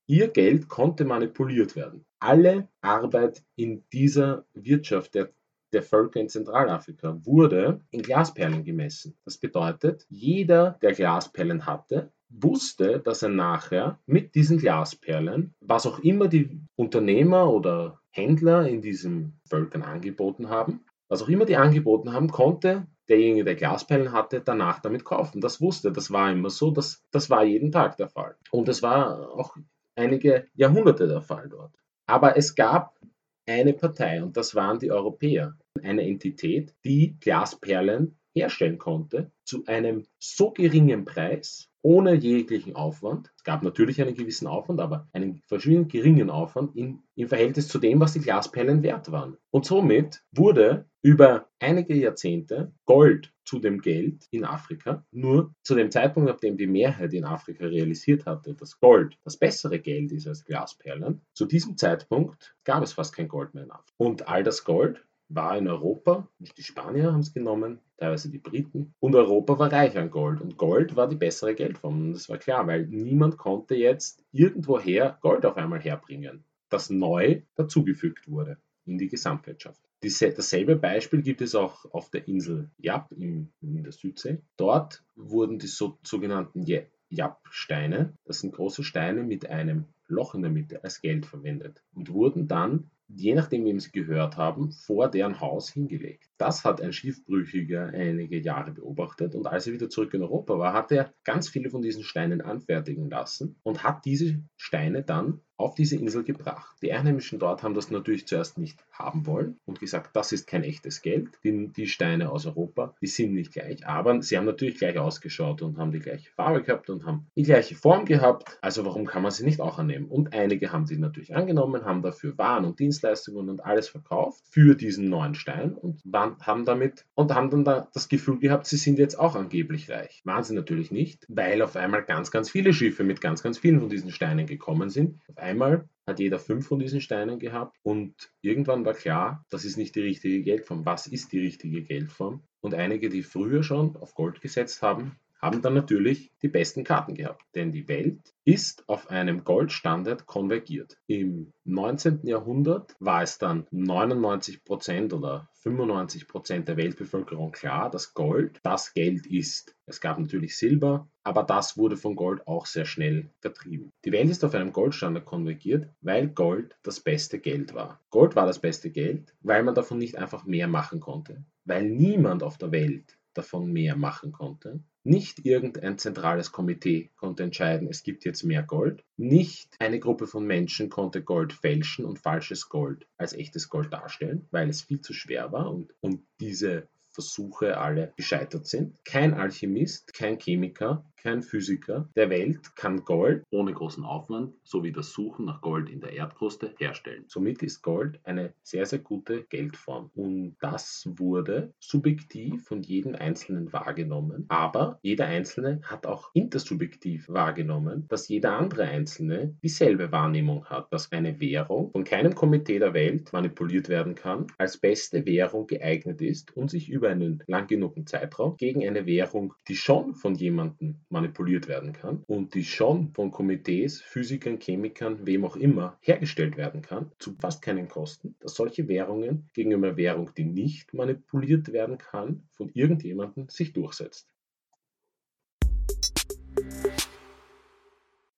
Ihr 0.06 0.28
Geld 0.28 0.68
konnte 0.68 1.04
manipuliert 1.04 1.76
werden. 1.76 2.04
Alle 2.18 2.68
Arbeit 2.80 3.44
in 3.56 3.84
dieser 3.92 4.44
Wirtschaft 4.52 5.14
der, 5.14 5.30
der 5.72 5.82
Völker 5.82 6.20
in 6.20 6.28
Zentralafrika 6.28 7.18
wurde 7.24 7.80
in 7.90 8.02
Glasperlen 8.02 8.64
gemessen. 8.64 9.16
Das 9.24 9.38
bedeutet, 9.38 10.04
jeder, 10.10 10.78
der 10.82 10.92
Glasperlen 10.92 11.66
hatte, 11.66 12.12
wusste, 12.28 12.98
dass 13.00 13.22
er 13.22 13.28
nachher 13.28 14.00
mit 14.06 14.34
diesen 14.34 14.58
Glasperlen, 14.58 15.54
was 15.60 15.86
auch 15.86 16.00
immer 16.00 16.28
die 16.28 16.60
Unternehmer 16.76 17.50
oder 17.50 18.01
Händler 18.12 18.66
in 18.66 18.82
diesen 18.82 19.40
Völkern 19.48 19.82
angeboten 19.82 20.48
haben, 20.48 20.84
was 21.08 21.22
auch 21.22 21.28
immer 21.28 21.44
die 21.44 21.56
angeboten 21.56 22.12
haben, 22.12 22.30
konnte 22.30 22.86
derjenige, 23.08 23.44
der 23.44 23.54
Glasperlen 23.54 24.12
hatte, 24.12 24.40
danach 24.40 24.80
damit 24.80 25.04
kaufen. 25.04 25.40
Das 25.40 25.60
wusste, 25.60 25.92
das 25.92 26.10
war 26.10 26.30
immer 26.30 26.50
so, 26.50 26.70
das, 26.70 27.04
das 27.10 27.28
war 27.28 27.44
jeden 27.44 27.72
Tag 27.72 27.96
der 27.96 28.08
Fall. 28.08 28.36
Und 28.50 28.68
es 28.68 28.82
war 28.82 29.30
auch 29.32 29.56
einige 29.94 30.46
Jahrhunderte 30.54 31.06
der 31.06 31.20
Fall 31.20 31.48
dort. 31.48 31.74
Aber 32.06 32.36
es 32.36 32.54
gab 32.54 32.98
eine 33.46 33.74
Partei 33.74 34.22
und 34.22 34.36
das 34.36 34.54
waren 34.54 34.78
die 34.78 34.90
Europäer, 34.90 35.56
eine 35.82 36.02
Entität, 36.02 36.74
die 36.84 37.18
Glasperlen 37.20 38.18
herstellen 38.34 38.78
konnte 38.78 39.30
zu 39.44 39.64
einem 39.66 40.06
so 40.18 40.50
geringen 40.50 41.04
Preis, 41.04 41.68
ohne 41.82 42.14
jeglichen 42.14 42.76
Aufwand. 42.76 43.32
Es 43.36 43.44
gab 43.44 43.62
natürlich 43.62 44.00
einen 44.00 44.14
gewissen 44.14 44.46
Aufwand, 44.46 44.80
aber 44.80 45.08
einen 45.12 45.42
verschwindend 45.46 45.90
geringen 45.90 46.30
Aufwand 46.30 46.76
in, 46.76 47.00
im 47.16 47.28
Verhältnis 47.28 47.68
zu 47.68 47.78
dem, 47.78 48.00
was 48.00 48.12
die 48.12 48.20
Glasperlen 48.20 48.82
wert 48.82 49.10
waren. 49.10 49.36
Und 49.50 49.66
somit 49.66 50.22
wurde 50.32 50.86
über 51.02 51.48
einige 51.58 51.94
Jahrzehnte 51.94 52.72
Gold 52.86 53.32
zu 53.44 53.58
dem 53.58 53.80
Geld 53.80 54.26
in 54.30 54.44
Afrika, 54.44 55.04
nur 55.10 55.52
zu 55.64 55.74
dem 55.74 55.90
Zeitpunkt, 55.90 56.30
ab 56.30 56.40
dem 56.40 56.56
die 56.56 56.68
Mehrheit 56.68 57.12
in 57.12 57.24
Afrika 57.24 57.66
realisiert 57.66 58.24
hatte, 58.24 58.54
dass 58.54 58.78
Gold 58.78 59.18
das 59.24 59.36
bessere 59.36 59.80
Geld 59.80 60.12
ist 60.12 60.28
als 60.28 60.44
Glasperlen, 60.44 61.22
zu 61.34 61.46
diesem 61.46 61.76
Zeitpunkt 61.76 62.54
gab 62.64 62.84
es 62.84 62.92
fast 62.92 63.14
kein 63.16 63.28
Gold 63.28 63.54
mehr 63.54 63.64
in 63.64 63.72
Afrika. 63.72 63.92
Und 63.96 64.28
all 64.28 64.44
das 64.44 64.64
Gold 64.64 65.04
war 65.34 65.56
in 65.56 65.68
Europa, 65.68 66.28
nicht 66.38 66.56
die 66.58 66.62
Spanier 66.62 67.12
haben 67.12 67.20
es 67.20 67.32
genommen, 67.32 67.80
teilweise 67.96 68.30
die 68.30 68.38
Briten, 68.38 68.94
und 69.00 69.14
Europa 69.14 69.58
war 69.58 69.72
reich 69.72 69.96
an 69.96 70.10
Gold. 70.10 70.40
Und 70.40 70.56
Gold 70.56 70.96
war 70.96 71.08
die 71.08 71.16
bessere 71.16 71.54
Geldform. 71.54 72.00
Und 72.00 72.12
das 72.12 72.28
war 72.28 72.38
klar, 72.38 72.66
weil 72.66 72.86
niemand 72.86 73.36
konnte 73.36 73.74
jetzt 73.74 74.24
irgendwoher 74.32 75.18
Gold 75.20 75.46
auf 75.46 75.56
einmal 75.56 75.80
herbringen, 75.80 76.44
das 76.68 76.90
neu 76.90 77.42
dazugefügt 77.54 78.28
wurde 78.28 78.58
in 78.84 78.98
die 78.98 79.08
Gesamtwirtschaft. 79.08 79.80
dasselbe 80.00 80.76
Beispiel 80.76 81.22
gibt 81.22 81.40
es 81.40 81.54
auch 81.54 81.84
auf 81.92 82.10
der 82.10 82.26
Insel 82.26 82.70
Yap 82.78 83.12
in, 83.12 83.52
in 83.60 83.82
der 83.82 83.92
Südsee. 83.92 84.42
Dort 84.56 85.04
wurden 85.14 85.58
die 85.58 85.68
so, 85.68 85.98
sogenannten 86.02 86.66
Yap-Steine, 87.08 88.14
das 88.24 88.40
sind 88.40 88.54
große 88.54 88.82
Steine 88.82 89.22
mit 89.22 89.48
einem 89.48 89.86
Loch 90.08 90.34
in 90.34 90.42
der 90.42 90.50
Mitte, 90.50 90.82
als 90.82 91.00
Geld 91.00 91.26
verwendet 91.26 91.82
und 91.94 92.12
wurden 92.12 92.48
dann 92.48 92.90
je 93.16 93.34
nachdem, 93.34 93.64
wem 93.64 93.80
sie 93.80 93.90
gehört 93.90 94.36
haben, 94.36 94.72
vor 94.72 95.10
deren 95.10 95.40
Haus 95.40 95.70
hingelegt. 95.70 96.31
Das 96.42 96.64
hat 96.64 96.80
ein 96.80 96.92
Schiffbrüchiger 96.92 97.90
einige 97.94 98.36
Jahre 98.40 98.72
beobachtet 98.72 99.36
und 99.36 99.46
als 99.46 99.68
er 99.68 99.74
wieder 99.74 99.88
zurück 99.88 100.12
in 100.12 100.22
Europa 100.22 100.58
war, 100.58 100.72
hat 100.72 100.90
er 100.90 101.14
ganz 101.22 101.48
viele 101.48 101.70
von 101.70 101.82
diesen 101.82 102.02
Steinen 102.02 102.40
anfertigen 102.40 103.08
lassen 103.08 103.54
und 103.62 103.84
hat 103.84 104.04
diese 104.04 104.42
Steine 104.56 105.04
dann 105.04 105.40
auf 105.62 105.74
diese 105.74 105.96
Insel 105.96 106.24
gebracht. 106.24 106.76
Die 106.82 106.92
Einheimischen 106.92 107.38
dort 107.38 107.62
haben 107.62 107.74
das 107.74 107.90
natürlich 107.90 108.26
zuerst 108.26 108.58
nicht 108.58 108.84
haben 108.90 109.26
wollen 109.26 109.60
und 109.64 109.78
gesagt, 109.78 110.16
das 110.16 110.32
ist 110.32 110.46
kein 110.46 110.64
echtes 110.64 111.02
Geld. 111.02 111.28
Die, 111.44 111.68
die, 111.68 111.86
Steine 111.86 112.30
aus 112.30 112.46
Europa, 112.46 112.94
die 113.00 113.06
sind 113.06 113.34
nicht 113.34 113.52
gleich. 113.52 113.86
Aber 113.86 114.20
sie 114.22 114.36
haben 114.36 114.46
natürlich 114.46 114.78
gleich 114.78 114.98
ausgeschaut 114.98 115.62
und 115.62 115.78
haben 115.78 115.92
die 115.92 116.00
gleiche 116.00 116.30
Farbe 116.32 116.62
gehabt 116.62 116.90
und 116.90 117.06
haben 117.06 117.28
die 117.36 117.44
gleiche 117.44 117.76
Form 117.76 118.04
gehabt. 118.04 118.58
Also 118.60 118.84
warum 118.84 119.06
kann 119.06 119.22
man 119.22 119.30
sie 119.30 119.44
nicht 119.44 119.60
auch 119.60 119.78
annehmen? 119.78 120.06
Und 120.06 120.32
einige 120.34 120.72
haben 120.72 120.86
sie 120.86 120.98
natürlich 120.98 121.34
angenommen, 121.34 121.84
haben 121.84 122.02
dafür 122.02 122.36
Waren 122.38 122.64
und 122.64 122.80
Dienstleistungen 122.80 123.48
und 123.48 123.64
alles 123.64 123.88
verkauft 123.88 124.42
für 124.50 124.74
diesen 124.74 125.08
neuen 125.08 125.34
Stein 125.34 125.74
und 125.74 126.00
waren, 126.04 126.31
haben 126.40 126.64
damit 126.64 127.04
und 127.14 127.34
haben 127.34 127.50
dann 127.50 127.64
da 127.64 127.88
das 127.92 128.08
Gefühl 128.08 128.38
gehabt, 128.38 128.66
sie 128.66 128.76
sind 128.76 128.98
jetzt 128.98 129.18
auch 129.18 129.36
angeblich 129.36 129.90
reich. 129.90 130.22
Waren 130.24 130.44
sie 130.44 130.54
natürlich 130.54 130.90
nicht, 130.90 131.26
weil 131.28 131.62
auf 131.62 131.76
einmal 131.76 132.02
ganz, 132.02 132.30
ganz 132.30 132.50
viele 132.50 132.72
Schiffe 132.72 133.04
mit 133.04 133.20
ganz, 133.20 133.42
ganz 133.42 133.58
vielen 133.58 133.80
von 133.80 133.88
diesen 133.88 134.10
Steinen 134.10 134.46
gekommen 134.46 134.90
sind. 134.90 135.20
Auf 135.28 135.38
einmal 135.38 135.88
hat 136.06 136.18
jeder 136.18 136.38
fünf 136.38 136.66
von 136.66 136.78
diesen 136.78 137.00
Steinen 137.00 137.38
gehabt 137.38 137.76
und 137.82 138.30
irgendwann 138.40 138.84
war 138.84 138.94
klar, 138.94 139.44
das 139.50 139.64
ist 139.64 139.76
nicht 139.76 139.94
die 139.94 140.00
richtige 140.00 140.42
Geldform. 140.42 140.84
Was 140.84 141.06
ist 141.06 141.32
die 141.32 141.40
richtige 141.40 141.82
Geldform? 141.82 142.42
Und 142.60 142.74
einige, 142.74 143.08
die 143.08 143.22
früher 143.22 143.62
schon 143.62 143.96
auf 143.96 144.14
Gold 144.14 144.40
gesetzt 144.40 144.82
haben, 144.82 145.16
haben 145.42 145.60
dann 145.60 145.74
natürlich 145.74 146.30
die 146.40 146.48
besten 146.48 146.84
Karten 146.84 147.14
gehabt. 147.14 147.42
Denn 147.56 147.72
die 147.72 147.88
Welt 147.88 148.32
ist 148.44 148.88
auf 148.88 149.10
einem 149.10 149.42
Goldstandard 149.42 150.26
konvergiert. 150.26 150.98
Im 151.08 151.52
19. 151.64 152.20
Jahrhundert 152.24 152.94
war 153.00 153.22
es 153.22 153.38
dann 153.38 153.66
99% 153.72 155.12
oder 155.12 155.48
95% 155.64 156.60
der 156.64 156.76
Weltbevölkerung 156.76 157.50
klar, 157.50 157.90
dass 157.90 158.14
Gold 158.14 158.60
das 158.62 158.94
Geld 158.94 159.26
ist. 159.26 159.74
Es 159.84 160.00
gab 160.00 160.18
natürlich 160.18 160.56
Silber, 160.56 161.08
aber 161.24 161.42
das 161.42 161.76
wurde 161.76 161.96
von 161.96 162.14
Gold 162.14 162.46
auch 162.46 162.66
sehr 162.66 162.84
schnell 162.84 163.30
vertrieben. 163.40 163.90
Die 164.04 164.12
Welt 164.12 164.30
ist 164.30 164.44
auf 164.44 164.54
einem 164.54 164.72
Goldstandard 164.72 165.26
konvergiert, 165.26 165.88
weil 166.00 166.28
Gold 166.28 166.76
das 166.84 167.00
beste 167.00 167.40
Geld 167.40 167.74
war. 167.74 168.00
Gold 168.10 168.36
war 168.36 168.46
das 168.46 168.60
beste 168.60 168.90
Geld, 168.90 169.34
weil 169.40 169.64
man 169.64 169.74
davon 169.74 169.98
nicht 169.98 170.16
einfach 170.16 170.44
mehr 170.44 170.68
machen 170.68 171.00
konnte, 171.00 171.44
weil 171.64 171.88
niemand 171.88 172.44
auf 172.44 172.58
der 172.58 172.70
Welt 172.70 173.18
davon 173.34 173.72
mehr 173.72 173.96
machen 173.96 174.30
konnte 174.30 174.80
nicht 175.04 175.44
irgendein 175.44 175.98
zentrales 175.98 176.52
Komitee 176.52 177.10
konnte 177.16 177.42
entscheiden, 177.42 177.88
es 177.88 178.02
gibt 178.02 178.24
jetzt 178.24 178.44
mehr 178.44 178.62
Gold. 178.62 179.04
Nicht 179.16 179.74
eine 179.80 179.98
Gruppe 179.98 180.26
von 180.26 180.46
Menschen 180.46 180.90
konnte 180.90 181.22
Gold 181.22 181.52
fälschen 181.52 182.04
und 182.04 182.18
falsches 182.18 182.68
Gold 182.68 183.06
als 183.16 183.32
echtes 183.32 183.68
Gold 183.68 183.92
darstellen, 183.92 184.46
weil 184.50 184.68
es 184.68 184.82
viel 184.82 185.00
zu 185.00 185.12
schwer 185.12 185.50
war 185.52 185.72
und, 185.72 185.92
und 186.00 186.22
diese 186.40 186.88
Versuche 187.12 187.78
alle 187.78 188.12
gescheitert 188.16 188.66
sind. 188.66 188.96
Kein 189.04 189.34
Alchemist, 189.34 190.14
kein 190.14 190.38
Chemiker, 190.38 191.04
kein 191.22 191.42
Physiker 191.42 192.08
der 192.16 192.30
Welt 192.30 192.74
kann 192.74 193.04
Gold 193.04 193.44
ohne 193.52 193.72
großen 193.72 194.04
Aufwand 194.04 194.54
sowie 194.64 194.90
das 194.90 195.12
Suchen 195.12 195.44
nach 195.44 195.60
Gold 195.60 195.88
in 195.88 196.00
der 196.00 196.12
Erdkruste 196.14 196.74
herstellen. 196.78 197.24
Somit 197.28 197.62
ist 197.62 197.80
Gold 197.82 198.18
eine 198.24 198.54
sehr, 198.64 198.86
sehr 198.86 198.98
gute 198.98 199.44
Geldform. 199.44 200.10
Und 200.14 200.56
das 200.60 201.08
wurde 201.14 201.72
subjektiv 201.78 202.64
von 202.64 202.82
jedem 202.82 203.14
Einzelnen 203.14 203.72
wahrgenommen. 203.72 204.46
Aber 204.48 204.98
jeder 205.02 205.26
Einzelne 205.26 205.80
hat 205.84 206.06
auch 206.06 206.30
intersubjektiv 206.34 207.28
wahrgenommen, 207.28 208.06
dass 208.08 208.26
jeder 208.26 208.58
andere 208.58 208.84
Einzelne 208.84 209.54
dieselbe 209.62 210.10
Wahrnehmung 210.10 210.64
hat, 210.64 210.92
dass 210.92 211.12
eine 211.12 211.38
Währung 211.38 211.92
von 211.92 212.02
keinem 212.02 212.34
Komitee 212.34 212.80
der 212.80 212.94
Welt 212.94 213.32
manipuliert 213.32 213.88
werden 213.88 214.16
kann, 214.16 214.48
als 214.58 214.76
beste 214.78 215.24
Währung 215.24 215.68
geeignet 215.68 216.20
ist 216.20 216.56
und 216.56 216.68
sich 216.68 216.90
über 216.90 217.01
einen 217.10 217.42
lang 217.46 217.66
genugen 217.66 218.06
Zeitraum 218.06 218.56
gegen 218.56 218.86
eine 218.86 219.06
Währung, 219.06 219.54
die 219.68 219.76
schon 219.76 220.14
von 220.14 220.34
jemandem 220.34 221.00
manipuliert 221.08 221.68
werden 221.68 221.92
kann 221.92 222.22
und 222.26 222.54
die 222.54 222.64
schon 222.64 223.12
von 223.14 223.30
Komitees, 223.30 224.00
Physikern, 224.00 224.58
Chemikern, 224.58 225.26
wem 225.26 225.44
auch 225.44 225.56
immer 225.56 225.98
hergestellt 226.00 226.56
werden 226.56 226.82
kann, 226.82 227.12
zu 227.18 227.34
fast 227.40 227.62
keinen 227.62 227.88
Kosten, 227.88 228.36
dass 228.40 228.54
solche 228.54 228.88
Währungen 228.88 229.50
gegenüber 229.54 229.88
einer 229.88 229.96
Währung, 229.96 230.30
die 230.36 230.44
nicht 230.44 230.94
manipuliert 230.94 231.72
werden 231.72 231.98
kann, 231.98 232.48
von 232.52 232.70
irgendjemandem 232.74 233.48
sich 233.48 233.72
durchsetzt. 233.72 234.28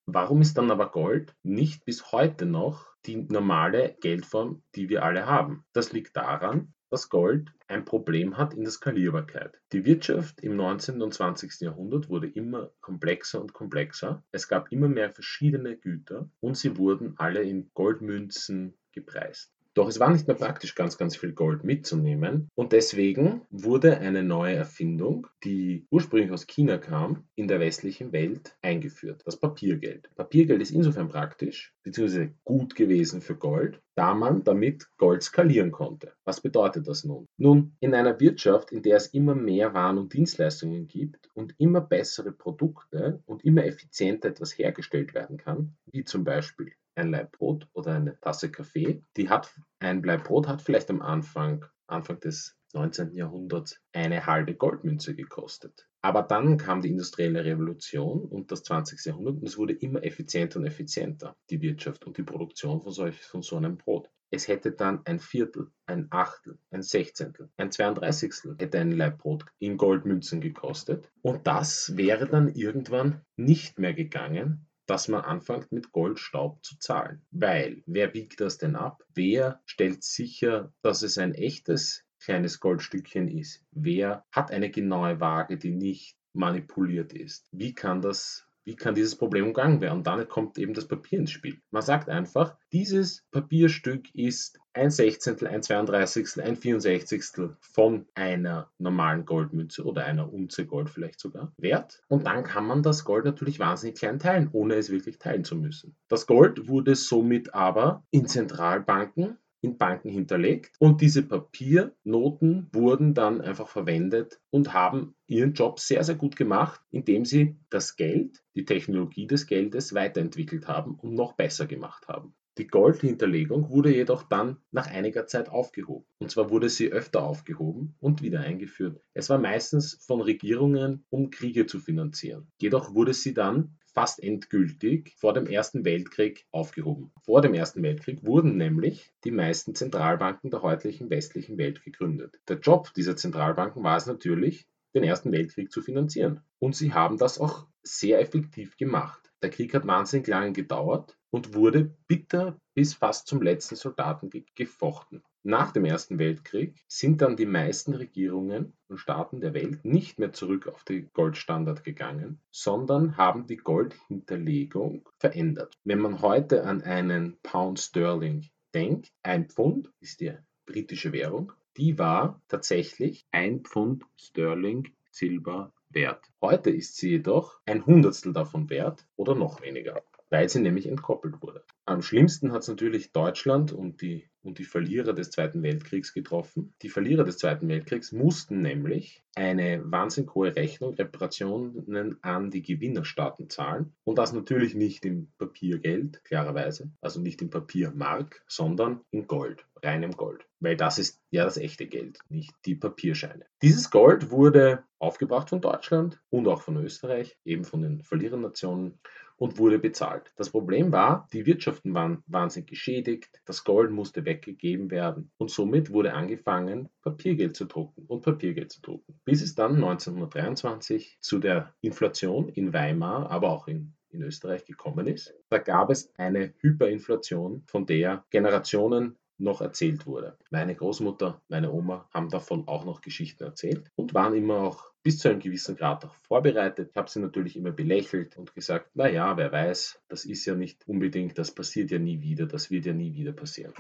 Warum 0.06 0.42
ist 0.42 0.58
dann 0.58 0.70
aber 0.70 0.90
Gold 0.90 1.34
nicht 1.42 1.84
bis 1.84 2.12
heute 2.12 2.46
noch 2.46 2.86
die 3.06 3.16
normale 3.16 3.96
Geldform, 4.00 4.62
die 4.74 4.88
wir 4.88 5.02
alle 5.02 5.26
haben? 5.26 5.64
Das 5.72 5.92
liegt 5.92 6.16
daran, 6.16 6.74
dass 6.94 7.08
Gold 7.08 7.52
ein 7.66 7.84
Problem 7.84 8.36
hat 8.36 8.54
in 8.54 8.62
der 8.62 8.70
Skalierbarkeit. 8.70 9.60
Die 9.72 9.84
Wirtschaft 9.84 10.40
im 10.42 10.54
19. 10.54 11.02
und 11.02 11.12
20. 11.12 11.62
Jahrhundert 11.62 12.08
wurde 12.08 12.28
immer 12.28 12.70
komplexer 12.80 13.40
und 13.40 13.52
komplexer. 13.52 14.22
Es 14.30 14.46
gab 14.46 14.70
immer 14.70 14.86
mehr 14.86 15.10
verschiedene 15.10 15.76
Güter 15.76 16.30
und 16.38 16.56
sie 16.56 16.76
wurden 16.76 17.14
alle 17.16 17.42
in 17.42 17.68
Goldmünzen 17.74 18.74
gepreist. 18.92 19.52
Doch 19.74 19.88
es 19.88 19.98
war 19.98 20.10
nicht 20.10 20.28
mehr 20.28 20.36
praktisch, 20.36 20.76
ganz, 20.76 20.96
ganz 20.98 21.16
viel 21.16 21.32
Gold 21.32 21.64
mitzunehmen. 21.64 22.48
Und 22.54 22.72
deswegen 22.72 23.42
wurde 23.50 23.98
eine 23.98 24.22
neue 24.22 24.54
Erfindung, 24.54 25.26
die 25.42 25.86
ursprünglich 25.90 26.30
aus 26.30 26.46
China 26.46 26.78
kam, 26.78 27.24
in 27.34 27.48
der 27.48 27.58
westlichen 27.58 28.12
Welt 28.12 28.56
eingeführt. 28.62 29.22
Das 29.24 29.36
Papiergeld. 29.36 30.08
Papiergeld 30.14 30.62
ist 30.62 30.70
insofern 30.70 31.08
praktisch, 31.08 31.74
beziehungsweise 31.82 32.34
gut 32.44 32.76
gewesen 32.76 33.20
für 33.20 33.34
Gold, 33.34 33.80
da 33.96 34.14
man 34.14 34.44
damit 34.44 34.88
Gold 34.96 35.24
skalieren 35.24 35.72
konnte. 35.72 36.12
Was 36.24 36.40
bedeutet 36.40 36.86
das 36.86 37.02
nun? 37.02 37.26
Nun, 37.36 37.76
in 37.80 37.94
einer 37.94 38.20
Wirtschaft, 38.20 38.70
in 38.70 38.82
der 38.82 38.96
es 38.96 39.08
immer 39.08 39.34
mehr 39.34 39.74
Waren 39.74 39.98
und 39.98 40.12
Dienstleistungen 40.12 40.86
gibt 40.86 41.30
und 41.34 41.54
immer 41.58 41.80
bessere 41.80 42.30
Produkte 42.30 43.22
und 43.26 43.44
immer 43.44 43.64
effizienter 43.64 44.28
etwas 44.28 44.56
hergestellt 44.56 45.14
werden 45.14 45.36
kann, 45.36 45.74
wie 45.90 46.04
zum 46.04 46.22
Beispiel 46.22 46.72
ein 46.94 47.10
Laib 47.10 47.32
Brot 47.32 47.68
oder 47.72 47.94
eine 47.94 48.18
Tasse 48.20 48.50
Kaffee, 48.50 49.02
die 49.16 49.28
hat, 49.28 49.52
ein 49.78 50.02
Laib 50.02 50.24
Brot 50.24 50.48
hat 50.48 50.62
vielleicht 50.62 50.90
am 50.90 51.02
Anfang, 51.02 51.64
Anfang 51.86 52.20
des 52.20 52.56
19. 52.74 53.12
Jahrhunderts 53.14 53.80
eine 53.92 54.26
halbe 54.26 54.54
Goldmünze 54.54 55.14
gekostet. 55.14 55.86
Aber 56.02 56.22
dann 56.22 56.58
kam 56.58 56.82
die 56.82 56.90
industrielle 56.90 57.44
Revolution 57.44 58.24
und 58.24 58.50
das 58.50 58.64
20. 58.64 59.04
Jahrhundert 59.06 59.36
und 59.36 59.48
es 59.48 59.56
wurde 59.56 59.72
immer 59.72 60.02
effizienter 60.04 60.58
und 60.58 60.66
effizienter, 60.66 61.36
die 61.50 61.62
Wirtschaft 61.62 62.04
und 62.04 62.18
die 62.18 62.24
Produktion 62.24 62.82
von, 62.82 62.92
solch, 62.92 63.22
von 63.22 63.42
so 63.42 63.56
einem 63.56 63.78
Brot. 63.78 64.10
Es 64.30 64.48
hätte 64.48 64.72
dann 64.72 65.00
ein 65.06 65.20
Viertel, 65.20 65.70
ein 65.86 66.08
Achtel, 66.10 66.58
ein 66.70 66.82
Sechzehntel, 66.82 67.50
ein 67.56 67.70
Zweiunddreißigstel 67.70 68.56
hätte 68.58 68.80
ein 68.80 68.90
Laib 68.90 69.18
Brot 69.18 69.46
in 69.60 69.76
Goldmünzen 69.76 70.40
gekostet. 70.40 71.08
Und 71.22 71.46
das 71.46 71.96
wäre 71.96 72.26
dann 72.26 72.52
irgendwann 72.52 73.22
nicht 73.36 73.78
mehr 73.78 73.94
gegangen, 73.94 74.66
dass 74.86 75.08
man 75.08 75.22
anfängt 75.22 75.72
mit 75.72 75.92
Goldstaub 75.92 76.64
zu 76.64 76.78
zahlen. 76.78 77.22
Weil, 77.30 77.82
wer 77.86 78.08
biegt 78.08 78.40
das 78.40 78.58
denn 78.58 78.76
ab? 78.76 79.02
Wer 79.14 79.60
stellt 79.64 80.04
sicher, 80.04 80.72
dass 80.82 81.02
es 81.02 81.18
ein 81.18 81.34
echtes 81.34 82.04
kleines 82.20 82.60
Goldstückchen 82.60 83.28
ist? 83.28 83.62
Wer 83.70 84.24
hat 84.30 84.50
eine 84.50 84.70
genaue 84.70 85.20
Waage, 85.20 85.58
die 85.58 85.72
nicht 85.72 86.16
manipuliert 86.32 87.12
ist? 87.12 87.48
Wie 87.52 87.74
kann 87.74 88.02
das 88.02 88.46
wie 88.64 88.76
kann 88.76 88.94
dieses 88.94 89.16
Problem 89.16 89.48
umgangen 89.48 89.80
werden? 89.82 89.98
Und 89.98 90.06
dann 90.06 90.26
kommt 90.26 90.58
eben 90.58 90.72
das 90.72 90.88
Papier 90.88 91.18
ins 91.18 91.30
Spiel. 91.30 91.60
Man 91.70 91.82
sagt 91.82 92.08
einfach, 92.08 92.56
dieses 92.72 93.22
Papierstück 93.30 94.14
ist 94.14 94.58
ein 94.74 94.90
Sechzehntel, 94.90 95.48
ein 95.48 95.62
Zweiunddreißigstel, 95.62 96.42
ein 96.42 96.56
Vierundsechzigstel 96.56 97.56
von 97.60 98.06
einer 98.14 98.70
normalen 98.78 99.24
Goldmünze 99.24 99.84
oder 99.84 100.04
einer 100.04 100.32
Unze 100.32 100.66
Gold 100.66 100.90
vielleicht 100.90 101.20
sogar 101.20 101.52
wert. 101.56 102.02
Und 102.08 102.26
dann 102.26 102.44
kann 102.44 102.66
man 102.66 102.82
das 102.82 103.04
Gold 103.04 103.24
natürlich 103.24 103.58
wahnsinnig 103.58 103.98
klein 103.98 104.18
teilen, 104.18 104.48
ohne 104.52 104.74
es 104.74 104.90
wirklich 104.90 105.18
teilen 105.18 105.44
zu 105.44 105.56
müssen. 105.56 105.96
Das 106.08 106.26
Gold 106.26 106.68
wurde 106.68 106.94
somit 106.94 107.54
aber 107.54 108.04
in 108.10 108.26
Zentralbanken 108.26 109.38
in 109.64 109.78
Banken 109.78 110.10
hinterlegt 110.10 110.76
und 110.78 111.00
diese 111.00 111.22
Papiernoten 111.22 112.68
wurden 112.72 113.14
dann 113.14 113.40
einfach 113.40 113.68
verwendet 113.68 114.38
und 114.50 114.74
haben 114.74 115.14
ihren 115.26 115.54
Job 115.54 115.80
sehr, 115.80 116.04
sehr 116.04 116.14
gut 116.16 116.36
gemacht, 116.36 116.80
indem 116.90 117.24
sie 117.24 117.56
das 117.70 117.96
Geld, 117.96 118.44
die 118.54 118.66
Technologie 118.66 119.26
des 119.26 119.46
Geldes 119.46 119.94
weiterentwickelt 119.94 120.68
haben 120.68 120.96
und 120.96 121.14
noch 121.14 121.32
besser 121.32 121.66
gemacht 121.66 122.06
haben. 122.08 122.34
Die 122.56 122.68
Goldhinterlegung 122.68 123.70
wurde 123.70 123.92
jedoch 123.92 124.22
dann 124.22 124.58
nach 124.70 124.86
einiger 124.86 125.26
Zeit 125.26 125.48
aufgehoben. 125.48 126.06
Und 126.18 126.30
zwar 126.30 126.50
wurde 126.50 126.68
sie 126.68 126.92
öfter 126.92 127.24
aufgehoben 127.24 127.96
und 127.98 128.22
wieder 128.22 128.40
eingeführt. 128.40 129.00
Es 129.12 129.28
war 129.28 129.38
meistens 129.38 129.98
von 130.06 130.20
Regierungen, 130.20 131.04
um 131.10 131.30
Kriege 131.30 131.66
zu 131.66 131.80
finanzieren. 131.80 132.52
Jedoch 132.60 132.94
wurde 132.94 133.12
sie 133.12 133.34
dann 133.34 133.76
fast 133.94 134.22
endgültig 134.22 135.14
vor 135.16 135.32
dem 135.32 135.46
Ersten 135.46 135.84
Weltkrieg 135.84 136.46
aufgehoben. 136.50 137.12
Vor 137.24 137.40
dem 137.42 137.54
Ersten 137.54 137.82
Weltkrieg 137.82 138.24
wurden 138.24 138.56
nämlich 138.56 139.12
die 139.24 139.30
meisten 139.30 139.74
Zentralbanken 139.74 140.50
der 140.50 140.62
heutigen 140.62 141.10
westlichen 141.10 141.58
Welt 141.58 141.82
gegründet. 141.82 142.36
Der 142.48 142.58
Job 142.58 142.92
dieser 142.94 143.16
Zentralbanken 143.16 143.82
war 143.82 143.96
es 143.96 144.06
natürlich, 144.06 144.68
den 144.94 145.04
Ersten 145.04 145.32
Weltkrieg 145.32 145.72
zu 145.72 145.82
finanzieren. 145.82 146.40
Und 146.60 146.76
sie 146.76 146.92
haben 146.92 147.18
das 147.18 147.38
auch 147.38 147.66
sehr 147.82 148.20
effektiv 148.20 148.76
gemacht. 148.76 149.32
Der 149.42 149.50
Krieg 149.50 149.74
hat 149.74 149.86
wahnsinnig 149.86 150.26
lange 150.26 150.52
gedauert 150.52 151.16
und 151.34 151.52
wurde 151.52 151.96
bitter 152.06 152.60
bis 152.74 152.94
fast 152.94 153.26
zum 153.26 153.42
letzten 153.42 153.74
Soldaten 153.74 154.30
gefochten. 154.54 155.24
Nach 155.42 155.72
dem 155.72 155.84
Ersten 155.84 156.20
Weltkrieg 156.20 156.76
sind 156.86 157.22
dann 157.22 157.36
die 157.36 157.44
meisten 157.44 157.92
Regierungen 157.92 158.72
und 158.86 158.98
Staaten 158.98 159.40
der 159.40 159.52
Welt 159.52 159.84
nicht 159.84 160.20
mehr 160.20 160.32
zurück 160.32 160.68
auf 160.68 160.84
den 160.84 161.10
Goldstandard 161.12 161.82
gegangen, 161.82 162.38
sondern 162.52 163.16
haben 163.16 163.48
die 163.48 163.56
Goldhinterlegung 163.56 165.08
verändert. 165.18 165.76
Wenn 165.82 165.98
man 165.98 166.22
heute 166.22 166.62
an 166.62 166.82
einen 166.82 167.36
Pound 167.42 167.80
Sterling 167.80 168.48
denkt, 168.72 169.10
ein 169.24 169.48
Pfund 169.48 169.90
ist 169.98 170.20
die 170.20 170.34
britische 170.66 171.12
Währung, 171.12 171.52
die 171.76 171.98
war 171.98 172.40
tatsächlich 172.46 173.26
ein 173.32 173.64
Pfund 173.64 174.04
Sterling 174.16 174.92
Silber 175.10 175.72
wert. 175.90 176.30
Heute 176.40 176.70
ist 176.70 176.96
sie 176.96 177.10
jedoch 177.10 177.58
ein 177.66 177.84
Hundertstel 177.84 178.32
davon 178.32 178.70
wert 178.70 179.04
oder 179.16 179.34
noch 179.34 179.62
weniger, 179.62 180.00
weil 180.34 180.48
sie 180.48 180.58
nämlich 180.58 180.88
entkoppelt 180.88 181.40
wurde. 181.42 181.62
Am 181.84 182.02
schlimmsten 182.02 182.50
hat 182.50 182.62
es 182.62 182.68
natürlich 182.68 183.12
Deutschland 183.12 183.70
und 183.70 184.02
die, 184.02 184.28
und 184.42 184.58
die 184.58 184.64
Verlierer 184.64 185.12
des 185.12 185.30
Zweiten 185.30 185.62
Weltkriegs 185.62 186.12
getroffen. 186.12 186.74
Die 186.82 186.88
Verlierer 186.88 187.22
des 187.22 187.38
Zweiten 187.38 187.68
Weltkriegs 187.68 188.10
mussten 188.10 188.60
nämlich 188.60 189.22
eine 189.36 189.80
wahnsinnig 189.84 190.34
hohe 190.34 190.56
Rechnung, 190.56 190.94
Reparationen 190.94 192.18
an 192.22 192.50
die 192.50 192.62
Gewinnerstaaten 192.62 193.48
zahlen. 193.48 193.94
Und 194.02 194.18
das 194.18 194.32
natürlich 194.32 194.74
nicht 194.74 195.04
im 195.04 195.28
Papiergeld, 195.38 196.24
klarerweise, 196.24 196.90
also 197.00 197.20
nicht 197.20 197.40
im 197.40 197.50
Papiermark, 197.50 198.42
sondern 198.48 199.02
in 199.12 199.28
Gold, 199.28 199.64
reinem 199.84 200.16
Gold. 200.16 200.44
Weil 200.58 200.76
das 200.76 200.98
ist 200.98 201.20
ja 201.30 201.44
das 201.44 201.58
echte 201.58 201.86
Geld, 201.86 202.18
nicht 202.28 202.52
die 202.64 202.74
Papierscheine. 202.74 203.46
Dieses 203.62 203.88
Gold 203.88 204.32
wurde 204.32 204.82
aufgebracht 204.98 205.50
von 205.50 205.60
Deutschland 205.60 206.20
und 206.30 206.48
auch 206.48 206.62
von 206.62 206.76
Österreich, 206.78 207.38
eben 207.44 207.62
von 207.62 207.82
den 207.82 208.02
Verlierernationen 208.02 208.98
und 209.44 209.58
wurde 209.58 209.78
bezahlt. 209.78 210.32
Das 210.36 210.48
Problem 210.48 210.90
war, 210.90 211.28
die 211.34 211.44
Wirtschaften 211.44 211.92
waren 211.92 212.22
wahnsinnig 212.26 212.70
geschädigt, 212.70 213.42
das 213.44 213.62
Gold 213.62 213.90
musste 213.90 214.24
weggegeben 214.24 214.90
werden 214.90 215.32
und 215.36 215.50
somit 215.50 215.90
wurde 215.90 216.14
angefangen, 216.14 216.88
Papiergeld 217.02 217.54
zu 217.54 217.66
drucken 217.66 218.06
und 218.06 218.22
Papiergeld 218.22 218.72
zu 218.72 218.80
drucken. 218.80 219.20
Bis 219.26 219.42
es 219.42 219.54
dann 219.54 219.74
1923 219.74 221.18
zu 221.20 221.40
der 221.40 221.74
Inflation 221.82 222.48
in 222.48 222.72
Weimar, 222.72 223.30
aber 223.30 223.50
auch 223.50 223.68
in 223.68 223.92
in 224.14 224.22
Österreich 224.22 224.64
gekommen 224.64 225.08
ist. 225.08 225.34
Da 225.50 225.58
gab 225.58 225.90
es 225.90 226.08
eine 226.16 226.54
Hyperinflation, 226.58 227.64
von 227.66 227.84
der 227.84 228.24
Generationen 228.30 229.18
noch 229.38 229.60
erzählt 229.60 230.06
wurde. 230.06 230.36
Meine 230.50 230.74
Großmutter, 230.74 231.42
meine 231.48 231.72
Oma 231.72 232.08
haben 232.12 232.28
davon 232.28 232.68
auch 232.68 232.84
noch 232.84 233.00
Geschichten 233.00 233.44
erzählt 233.44 233.90
und 233.96 234.14
waren 234.14 234.34
immer 234.34 234.58
auch 234.58 234.84
bis 235.02 235.18
zu 235.18 235.28
einem 235.28 235.40
gewissen 235.40 235.76
Grad 235.76 236.04
auch 236.04 236.14
vorbereitet. 236.14 236.90
Ich 236.90 236.96
habe 236.96 237.10
sie 237.10 237.20
natürlich 237.20 237.56
immer 237.56 237.72
belächelt 237.72 238.36
und 238.38 238.54
gesagt, 238.54 238.90
na 238.94 239.08
ja, 239.08 239.36
wer 239.36 239.52
weiß, 239.52 240.00
das 240.08 240.24
ist 240.24 240.46
ja 240.46 240.54
nicht 240.54 240.88
unbedingt, 240.88 241.38
das 241.38 241.54
passiert 241.54 241.90
ja 241.90 241.98
nie 241.98 242.22
wieder, 242.22 242.46
das 242.46 242.70
wird 242.70 242.86
ja 242.86 242.92
nie 242.92 243.14
wieder 243.14 243.32
passieren. 243.32 243.74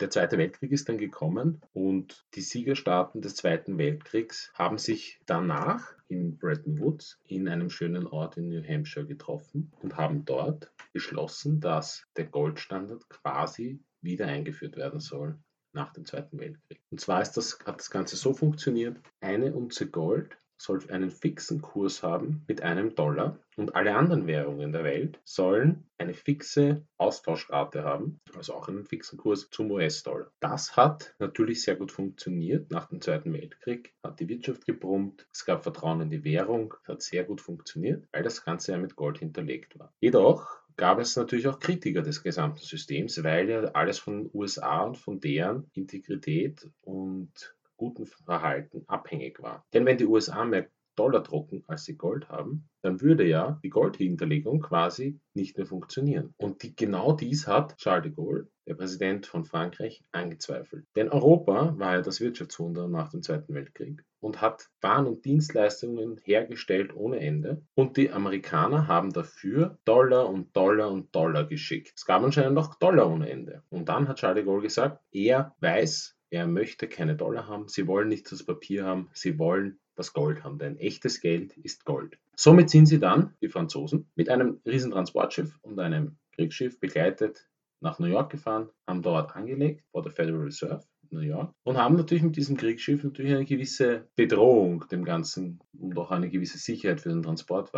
Der 0.00 0.10
Zweite 0.10 0.38
Weltkrieg 0.38 0.70
ist 0.70 0.88
dann 0.88 0.98
gekommen 0.98 1.60
und 1.72 2.24
die 2.34 2.40
Siegerstaaten 2.40 3.20
des 3.20 3.34
Zweiten 3.34 3.78
Weltkriegs 3.78 4.52
haben 4.54 4.78
sich 4.78 5.20
danach 5.26 5.92
in 6.06 6.38
Bretton 6.38 6.78
Woods 6.78 7.18
in 7.24 7.48
einem 7.48 7.68
schönen 7.68 8.06
Ort 8.06 8.36
in 8.36 8.48
New 8.48 8.62
Hampshire 8.62 9.06
getroffen 9.06 9.72
und 9.82 9.96
haben 9.96 10.24
dort 10.24 10.70
beschlossen, 10.92 11.60
dass 11.60 12.06
der 12.16 12.26
Goldstandard 12.26 13.08
quasi 13.08 13.80
wieder 14.00 14.26
eingeführt 14.26 14.76
werden 14.76 15.00
soll 15.00 15.38
nach 15.72 15.92
dem 15.92 16.06
Zweiten 16.06 16.38
Weltkrieg. 16.38 16.80
Und 16.90 17.00
zwar 17.00 17.22
das, 17.22 17.58
hat 17.64 17.78
das 17.78 17.90
Ganze 17.90 18.16
so 18.16 18.32
funktioniert, 18.32 18.98
eine 19.20 19.54
Unze 19.54 19.88
Gold 19.88 20.36
soll 20.60 20.80
einen 20.90 21.10
fixen 21.10 21.62
Kurs 21.62 22.02
haben 22.02 22.44
mit 22.48 22.62
einem 22.62 22.94
Dollar 22.94 23.38
und 23.56 23.74
alle 23.76 23.94
anderen 23.94 24.26
Währungen 24.26 24.72
der 24.72 24.84
Welt 24.84 25.20
sollen 25.24 25.88
eine 25.98 26.14
fixe 26.14 26.84
Austauschrate 26.96 27.84
haben, 27.84 28.20
also 28.36 28.54
auch 28.54 28.68
einen 28.68 28.84
fixen 28.84 29.18
Kurs 29.18 29.48
zum 29.50 29.70
US-Dollar. 29.70 30.32
Das 30.40 30.76
hat 30.76 31.14
natürlich 31.18 31.62
sehr 31.62 31.76
gut 31.76 31.92
funktioniert. 31.92 32.70
Nach 32.70 32.86
dem 32.86 33.00
Zweiten 33.00 33.32
Weltkrieg 33.32 33.94
hat 34.02 34.20
die 34.20 34.28
Wirtschaft 34.28 34.66
gebrummt, 34.66 35.26
es 35.32 35.44
gab 35.44 35.62
Vertrauen 35.62 36.00
in 36.00 36.10
die 36.10 36.24
Währung, 36.24 36.74
hat 36.86 37.02
sehr 37.02 37.24
gut 37.24 37.40
funktioniert, 37.40 38.08
weil 38.12 38.22
das 38.22 38.44
Ganze 38.44 38.72
ja 38.72 38.78
mit 38.78 38.96
Gold 38.96 39.18
hinterlegt 39.18 39.78
war. 39.78 39.92
Jedoch 40.00 40.58
gab 40.78 41.00
es 41.00 41.16
natürlich 41.16 41.48
auch 41.48 41.58
Kritiker 41.58 42.02
des 42.02 42.22
gesamten 42.22 42.62
Systems, 42.62 43.22
weil 43.22 43.50
ja 43.50 43.62
alles 43.72 43.98
von 43.98 44.30
USA 44.32 44.84
und 44.84 44.96
von 44.96 45.20
deren 45.20 45.68
Integrität 45.74 46.70
und 46.80 47.54
guten 47.76 48.06
Verhalten 48.06 48.84
abhängig 48.86 49.42
war. 49.42 49.66
Denn 49.74 49.84
wenn 49.84 49.98
die 49.98 50.06
USA 50.06 50.44
mehr 50.44 50.68
Dollar 50.94 51.22
drucken, 51.22 51.62
als 51.66 51.84
sie 51.84 51.96
Gold 51.96 52.28
haben, 52.28 52.68
dann 52.82 53.00
würde 53.00 53.26
ja 53.26 53.60
die 53.62 53.68
Goldhinterlegung 53.68 54.60
quasi 54.60 55.20
nicht 55.34 55.56
mehr 55.56 55.66
funktionieren. 55.66 56.34
Und 56.38 56.62
die, 56.62 56.74
genau 56.74 57.12
dies 57.12 57.46
hat 57.46 57.76
Charles 57.76 58.04
de 58.04 58.12
Gaulle, 58.12 58.48
der 58.68 58.74
Präsident 58.74 59.26
von 59.26 59.46
Frankreich, 59.46 60.04
angezweifelt. 60.12 60.84
Denn 60.94 61.08
Europa 61.08 61.74
war 61.78 61.96
ja 61.96 62.02
das 62.02 62.20
Wirtschaftswunder 62.20 62.86
nach 62.86 63.10
dem 63.10 63.22
Zweiten 63.22 63.54
Weltkrieg 63.54 64.04
und 64.20 64.42
hat 64.42 64.68
Waren 64.82 65.06
und 65.06 65.24
Dienstleistungen 65.24 66.20
hergestellt 66.22 66.94
ohne 66.94 67.18
Ende. 67.18 67.62
Und 67.74 67.96
die 67.96 68.10
Amerikaner 68.10 68.86
haben 68.86 69.12
dafür 69.12 69.78
Dollar 69.86 70.28
und 70.28 70.54
Dollar 70.54 70.90
und 70.90 71.14
Dollar 71.14 71.46
geschickt. 71.46 71.94
Es 71.96 72.04
gab 72.04 72.22
anscheinend 72.22 72.54
noch 72.54 72.74
Dollar 72.74 73.10
ohne 73.10 73.30
Ende. 73.30 73.62
Und 73.70 73.88
dann 73.88 74.06
hat 74.06 74.18
Charles 74.18 74.36
de 74.36 74.44
Gaulle 74.44 74.62
gesagt, 74.62 75.00
er 75.12 75.54
weiß, 75.60 76.16
er 76.30 76.46
möchte 76.46 76.88
keine 76.88 77.16
Dollar 77.16 77.46
haben, 77.46 77.68
sie 77.68 77.86
wollen 77.86 78.08
nicht 78.08 78.30
das 78.30 78.44
Papier 78.44 78.84
haben, 78.84 79.08
sie 79.14 79.38
wollen 79.38 79.78
das 79.94 80.12
Gold 80.12 80.44
haben, 80.44 80.58
denn 80.58 80.76
echtes 80.76 81.20
Geld 81.22 81.56
ist 81.56 81.86
Gold. 81.86 82.18
Somit 82.36 82.68
sind 82.68 82.86
sie 82.86 83.00
dann, 83.00 83.34
die 83.40 83.48
Franzosen, 83.48 84.10
mit 84.14 84.28
einem 84.28 84.60
Riesentransportschiff 84.66 85.58
und 85.62 85.80
einem 85.80 86.18
Kriegsschiff 86.32 86.78
begleitet 86.78 87.47
nach 87.80 87.98
New 87.98 88.06
York 88.06 88.30
gefahren, 88.30 88.68
haben 88.86 89.02
dort 89.02 89.34
angelegt 89.36 89.84
vor 89.90 90.02
der 90.02 90.12
Federal 90.12 90.42
Reserve 90.42 90.84
New 91.10 91.20
York 91.20 91.54
und 91.62 91.78
haben 91.78 91.96
natürlich 91.96 92.22
mit 92.22 92.36
diesem 92.36 92.56
Kriegsschiff 92.56 93.02
natürlich 93.02 93.34
eine 93.34 93.44
gewisse 93.44 94.08
Bedrohung 94.14 94.84
dem 94.90 95.04
Ganzen 95.04 95.60
und 95.78 95.96
auch 95.98 96.10
eine 96.10 96.28
gewisse 96.28 96.58
Sicherheit 96.58 97.00
für 97.00 97.08
den 97.10 97.22
Transport 97.22 97.72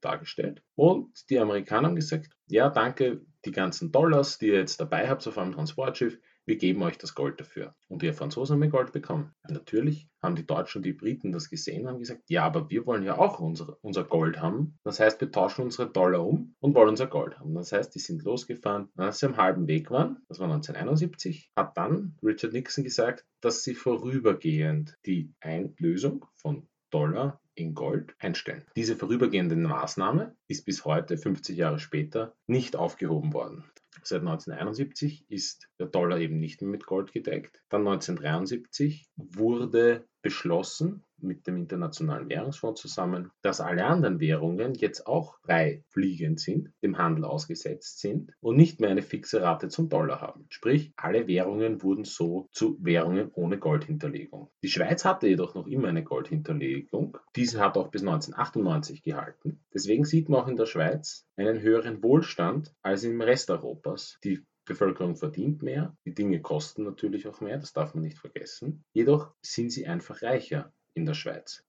dargestellt. 0.00 0.62
Und 0.74 1.30
die 1.30 1.38
Amerikaner 1.38 1.88
haben 1.88 1.96
gesagt, 1.96 2.30
ja, 2.48 2.70
danke, 2.70 3.24
die 3.44 3.52
ganzen 3.52 3.92
Dollars, 3.92 4.38
die 4.38 4.48
ihr 4.48 4.58
jetzt 4.58 4.80
dabei 4.80 5.08
habt 5.08 5.26
auf 5.26 5.38
einem 5.38 5.52
Transportschiff, 5.52 6.18
wir 6.44 6.56
geben 6.56 6.82
euch 6.82 6.98
das 6.98 7.14
Gold 7.14 7.40
dafür. 7.40 7.74
Und 7.88 8.02
die 8.02 8.12
Franzosen 8.12 8.60
haben 8.60 8.70
Gold 8.70 8.92
bekommen. 8.92 9.32
Natürlich 9.48 10.08
haben 10.22 10.36
die 10.36 10.46
Deutschen 10.46 10.78
und 10.78 10.86
die 10.86 10.92
Briten 10.92 11.32
das 11.32 11.50
gesehen 11.50 11.82
und 11.82 11.88
haben 11.88 11.98
gesagt, 11.98 12.22
ja, 12.28 12.44
aber 12.44 12.70
wir 12.70 12.86
wollen 12.86 13.02
ja 13.02 13.18
auch 13.18 13.40
unser, 13.40 13.76
unser 13.82 14.04
Gold 14.04 14.40
haben. 14.40 14.78
Das 14.84 15.00
heißt, 15.00 15.20
wir 15.20 15.30
tauschen 15.30 15.62
unsere 15.62 15.90
Dollar 15.90 16.26
um 16.26 16.54
und 16.60 16.74
wollen 16.74 16.90
unser 16.90 17.06
Gold 17.06 17.38
haben. 17.38 17.54
Das 17.54 17.72
heißt, 17.72 17.94
die 17.94 18.00
sind 18.00 18.22
losgefahren. 18.24 18.88
Als 18.96 19.18
sie 19.18 19.26
am 19.26 19.36
halben 19.36 19.68
Weg 19.68 19.90
waren, 19.90 20.18
das 20.28 20.38
war 20.38 20.46
1971, 20.46 21.50
hat 21.56 21.76
dann 21.76 22.16
Richard 22.22 22.52
Nixon 22.52 22.84
gesagt, 22.84 23.24
dass 23.40 23.62
sie 23.62 23.74
vorübergehend 23.74 24.98
die 25.06 25.34
Einlösung 25.40 26.26
von 26.34 26.68
Dollar 26.90 27.40
in 27.54 27.74
Gold 27.74 28.14
einstellen. 28.18 28.64
Diese 28.76 28.96
vorübergehende 28.96 29.56
Maßnahme 29.56 30.36
ist 30.48 30.64
bis 30.64 30.84
heute, 30.84 31.16
50 31.16 31.56
Jahre 31.56 31.78
später, 31.78 32.34
nicht 32.46 32.76
aufgehoben 32.76 33.32
worden. 33.32 33.64
Seit 34.04 34.20
1971 34.20 35.30
ist 35.30 35.68
der 35.78 35.86
Dollar 35.86 36.18
eben 36.18 36.38
nicht 36.38 36.60
mehr 36.60 36.70
mit 36.70 36.86
Gold 36.86 37.12
gedeckt. 37.12 37.62
Dann 37.68 37.86
1973 37.86 39.08
wurde 39.16 40.06
beschlossen, 40.22 41.04
mit 41.22 41.46
dem 41.46 41.56
Internationalen 41.56 42.28
Währungsfonds 42.28 42.80
zusammen, 42.80 43.30
dass 43.42 43.60
alle 43.60 43.84
anderen 43.84 44.20
Währungen 44.20 44.74
jetzt 44.74 45.06
auch 45.06 45.38
frei 45.40 45.84
fliegend 45.88 46.40
sind, 46.40 46.72
dem 46.82 46.98
Handel 46.98 47.24
ausgesetzt 47.24 48.00
sind 48.00 48.32
und 48.40 48.56
nicht 48.56 48.80
mehr 48.80 48.90
eine 48.90 49.02
fixe 49.02 49.42
Rate 49.42 49.68
zum 49.68 49.88
Dollar 49.88 50.20
haben. 50.20 50.46
Sprich, 50.48 50.92
alle 50.96 51.26
Währungen 51.26 51.82
wurden 51.82 52.04
so 52.04 52.48
zu 52.52 52.78
Währungen 52.80 53.30
ohne 53.32 53.58
Goldhinterlegung. 53.58 54.50
Die 54.62 54.68
Schweiz 54.68 55.04
hatte 55.04 55.28
jedoch 55.28 55.54
noch 55.54 55.66
immer 55.66 55.88
eine 55.88 56.04
Goldhinterlegung. 56.04 57.18
Diese 57.36 57.60
hat 57.60 57.76
auch 57.76 57.88
bis 57.88 58.02
1998 58.02 59.02
gehalten. 59.02 59.60
Deswegen 59.72 60.04
sieht 60.04 60.28
man 60.28 60.40
auch 60.40 60.48
in 60.48 60.56
der 60.56 60.66
Schweiz 60.66 61.26
einen 61.36 61.60
höheren 61.60 62.02
Wohlstand 62.02 62.74
als 62.82 63.04
im 63.04 63.20
Rest 63.20 63.50
Europas. 63.50 64.18
Die 64.24 64.44
Bevölkerung 64.64 65.16
verdient 65.16 65.62
mehr, 65.62 65.96
die 66.04 66.14
Dinge 66.14 66.40
kosten 66.40 66.84
natürlich 66.84 67.26
auch 67.26 67.40
mehr, 67.40 67.58
das 67.58 67.72
darf 67.72 67.94
man 67.94 68.04
nicht 68.04 68.18
vergessen. 68.18 68.84
Jedoch 68.92 69.34
sind 69.42 69.72
sie 69.72 69.86
einfach 69.86 70.22
reicher 70.22 70.72
in 70.94 71.06
der 71.06 71.14
Schweiz. 71.14 71.64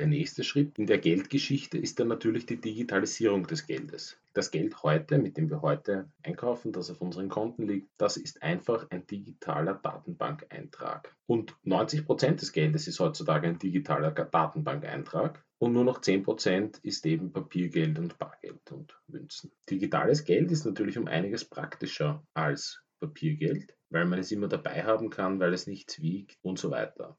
Der 0.00 0.06
nächste 0.06 0.44
Schritt 0.44 0.78
in 0.78 0.86
der 0.86 0.96
Geldgeschichte 0.96 1.76
ist 1.76 2.00
dann 2.00 2.08
natürlich 2.08 2.46
die 2.46 2.58
Digitalisierung 2.58 3.46
des 3.46 3.66
Geldes. 3.66 4.18
Das 4.32 4.50
Geld 4.50 4.82
heute, 4.82 5.18
mit 5.18 5.36
dem 5.36 5.50
wir 5.50 5.60
heute 5.60 6.10
einkaufen, 6.22 6.72
das 6.72 6.90
auf 6.90 7.02
unseren 7.02 7.28
Konten 7.28 7.68
liegt, 7.68 7.90
das 7.98 8.16
ist 8.16 8.42
einfach 8.42 8.86
ein 8.88 9.06
digitaler 9.06 9.74
Datenbankeintrag. 9.74 11.14
Und 11.26 11.54
90 11.64 12.06
Prozent 12.06 12.40
des 12.40 12.52
Geldes 12.52 12.88
ist 12.88 12.98
heutzutage 12.98 13.48
ein 13.48 13.58
digitaler 13.58 14.12
Datenbankeintrag 14.12 15.44
und 15.58 15.74
nur 15.74 15.84
noch 15.84 16.00
10% 16.00 16.82
ist 16.82 17.04
eben 17.04 17.30
Papiergeld 17.30 17.98
und 17.98 18.18
Bargeld 18.18 18.72
und 18.72 18.98
Münzen. 19.06 19.52
Digitales 19.68 20.24
Geld 20.24 20.50
ist 20.50 20.64
natürlich 20.64 20.96
um 20.96 21.08
einiges 21.08 21.44
praktischer 21.44 22.26
als 22.32 22.82
Papiergeld, 23.00 23.76
weil 23.88 24.04
man 24.04 24.18
es 24.18 24.30
immer 24.30 24.48
dabei 24.48 24.84
haben 24.84 25.10
kann, 25.10 25.40
weil 25.40 25.52
es 25.54 25.66
nichts 25.66 26.00
wiegt 26.00 26.38
und 26.42 26.58
so 26.58 26.70
weiter. 26.70 27.18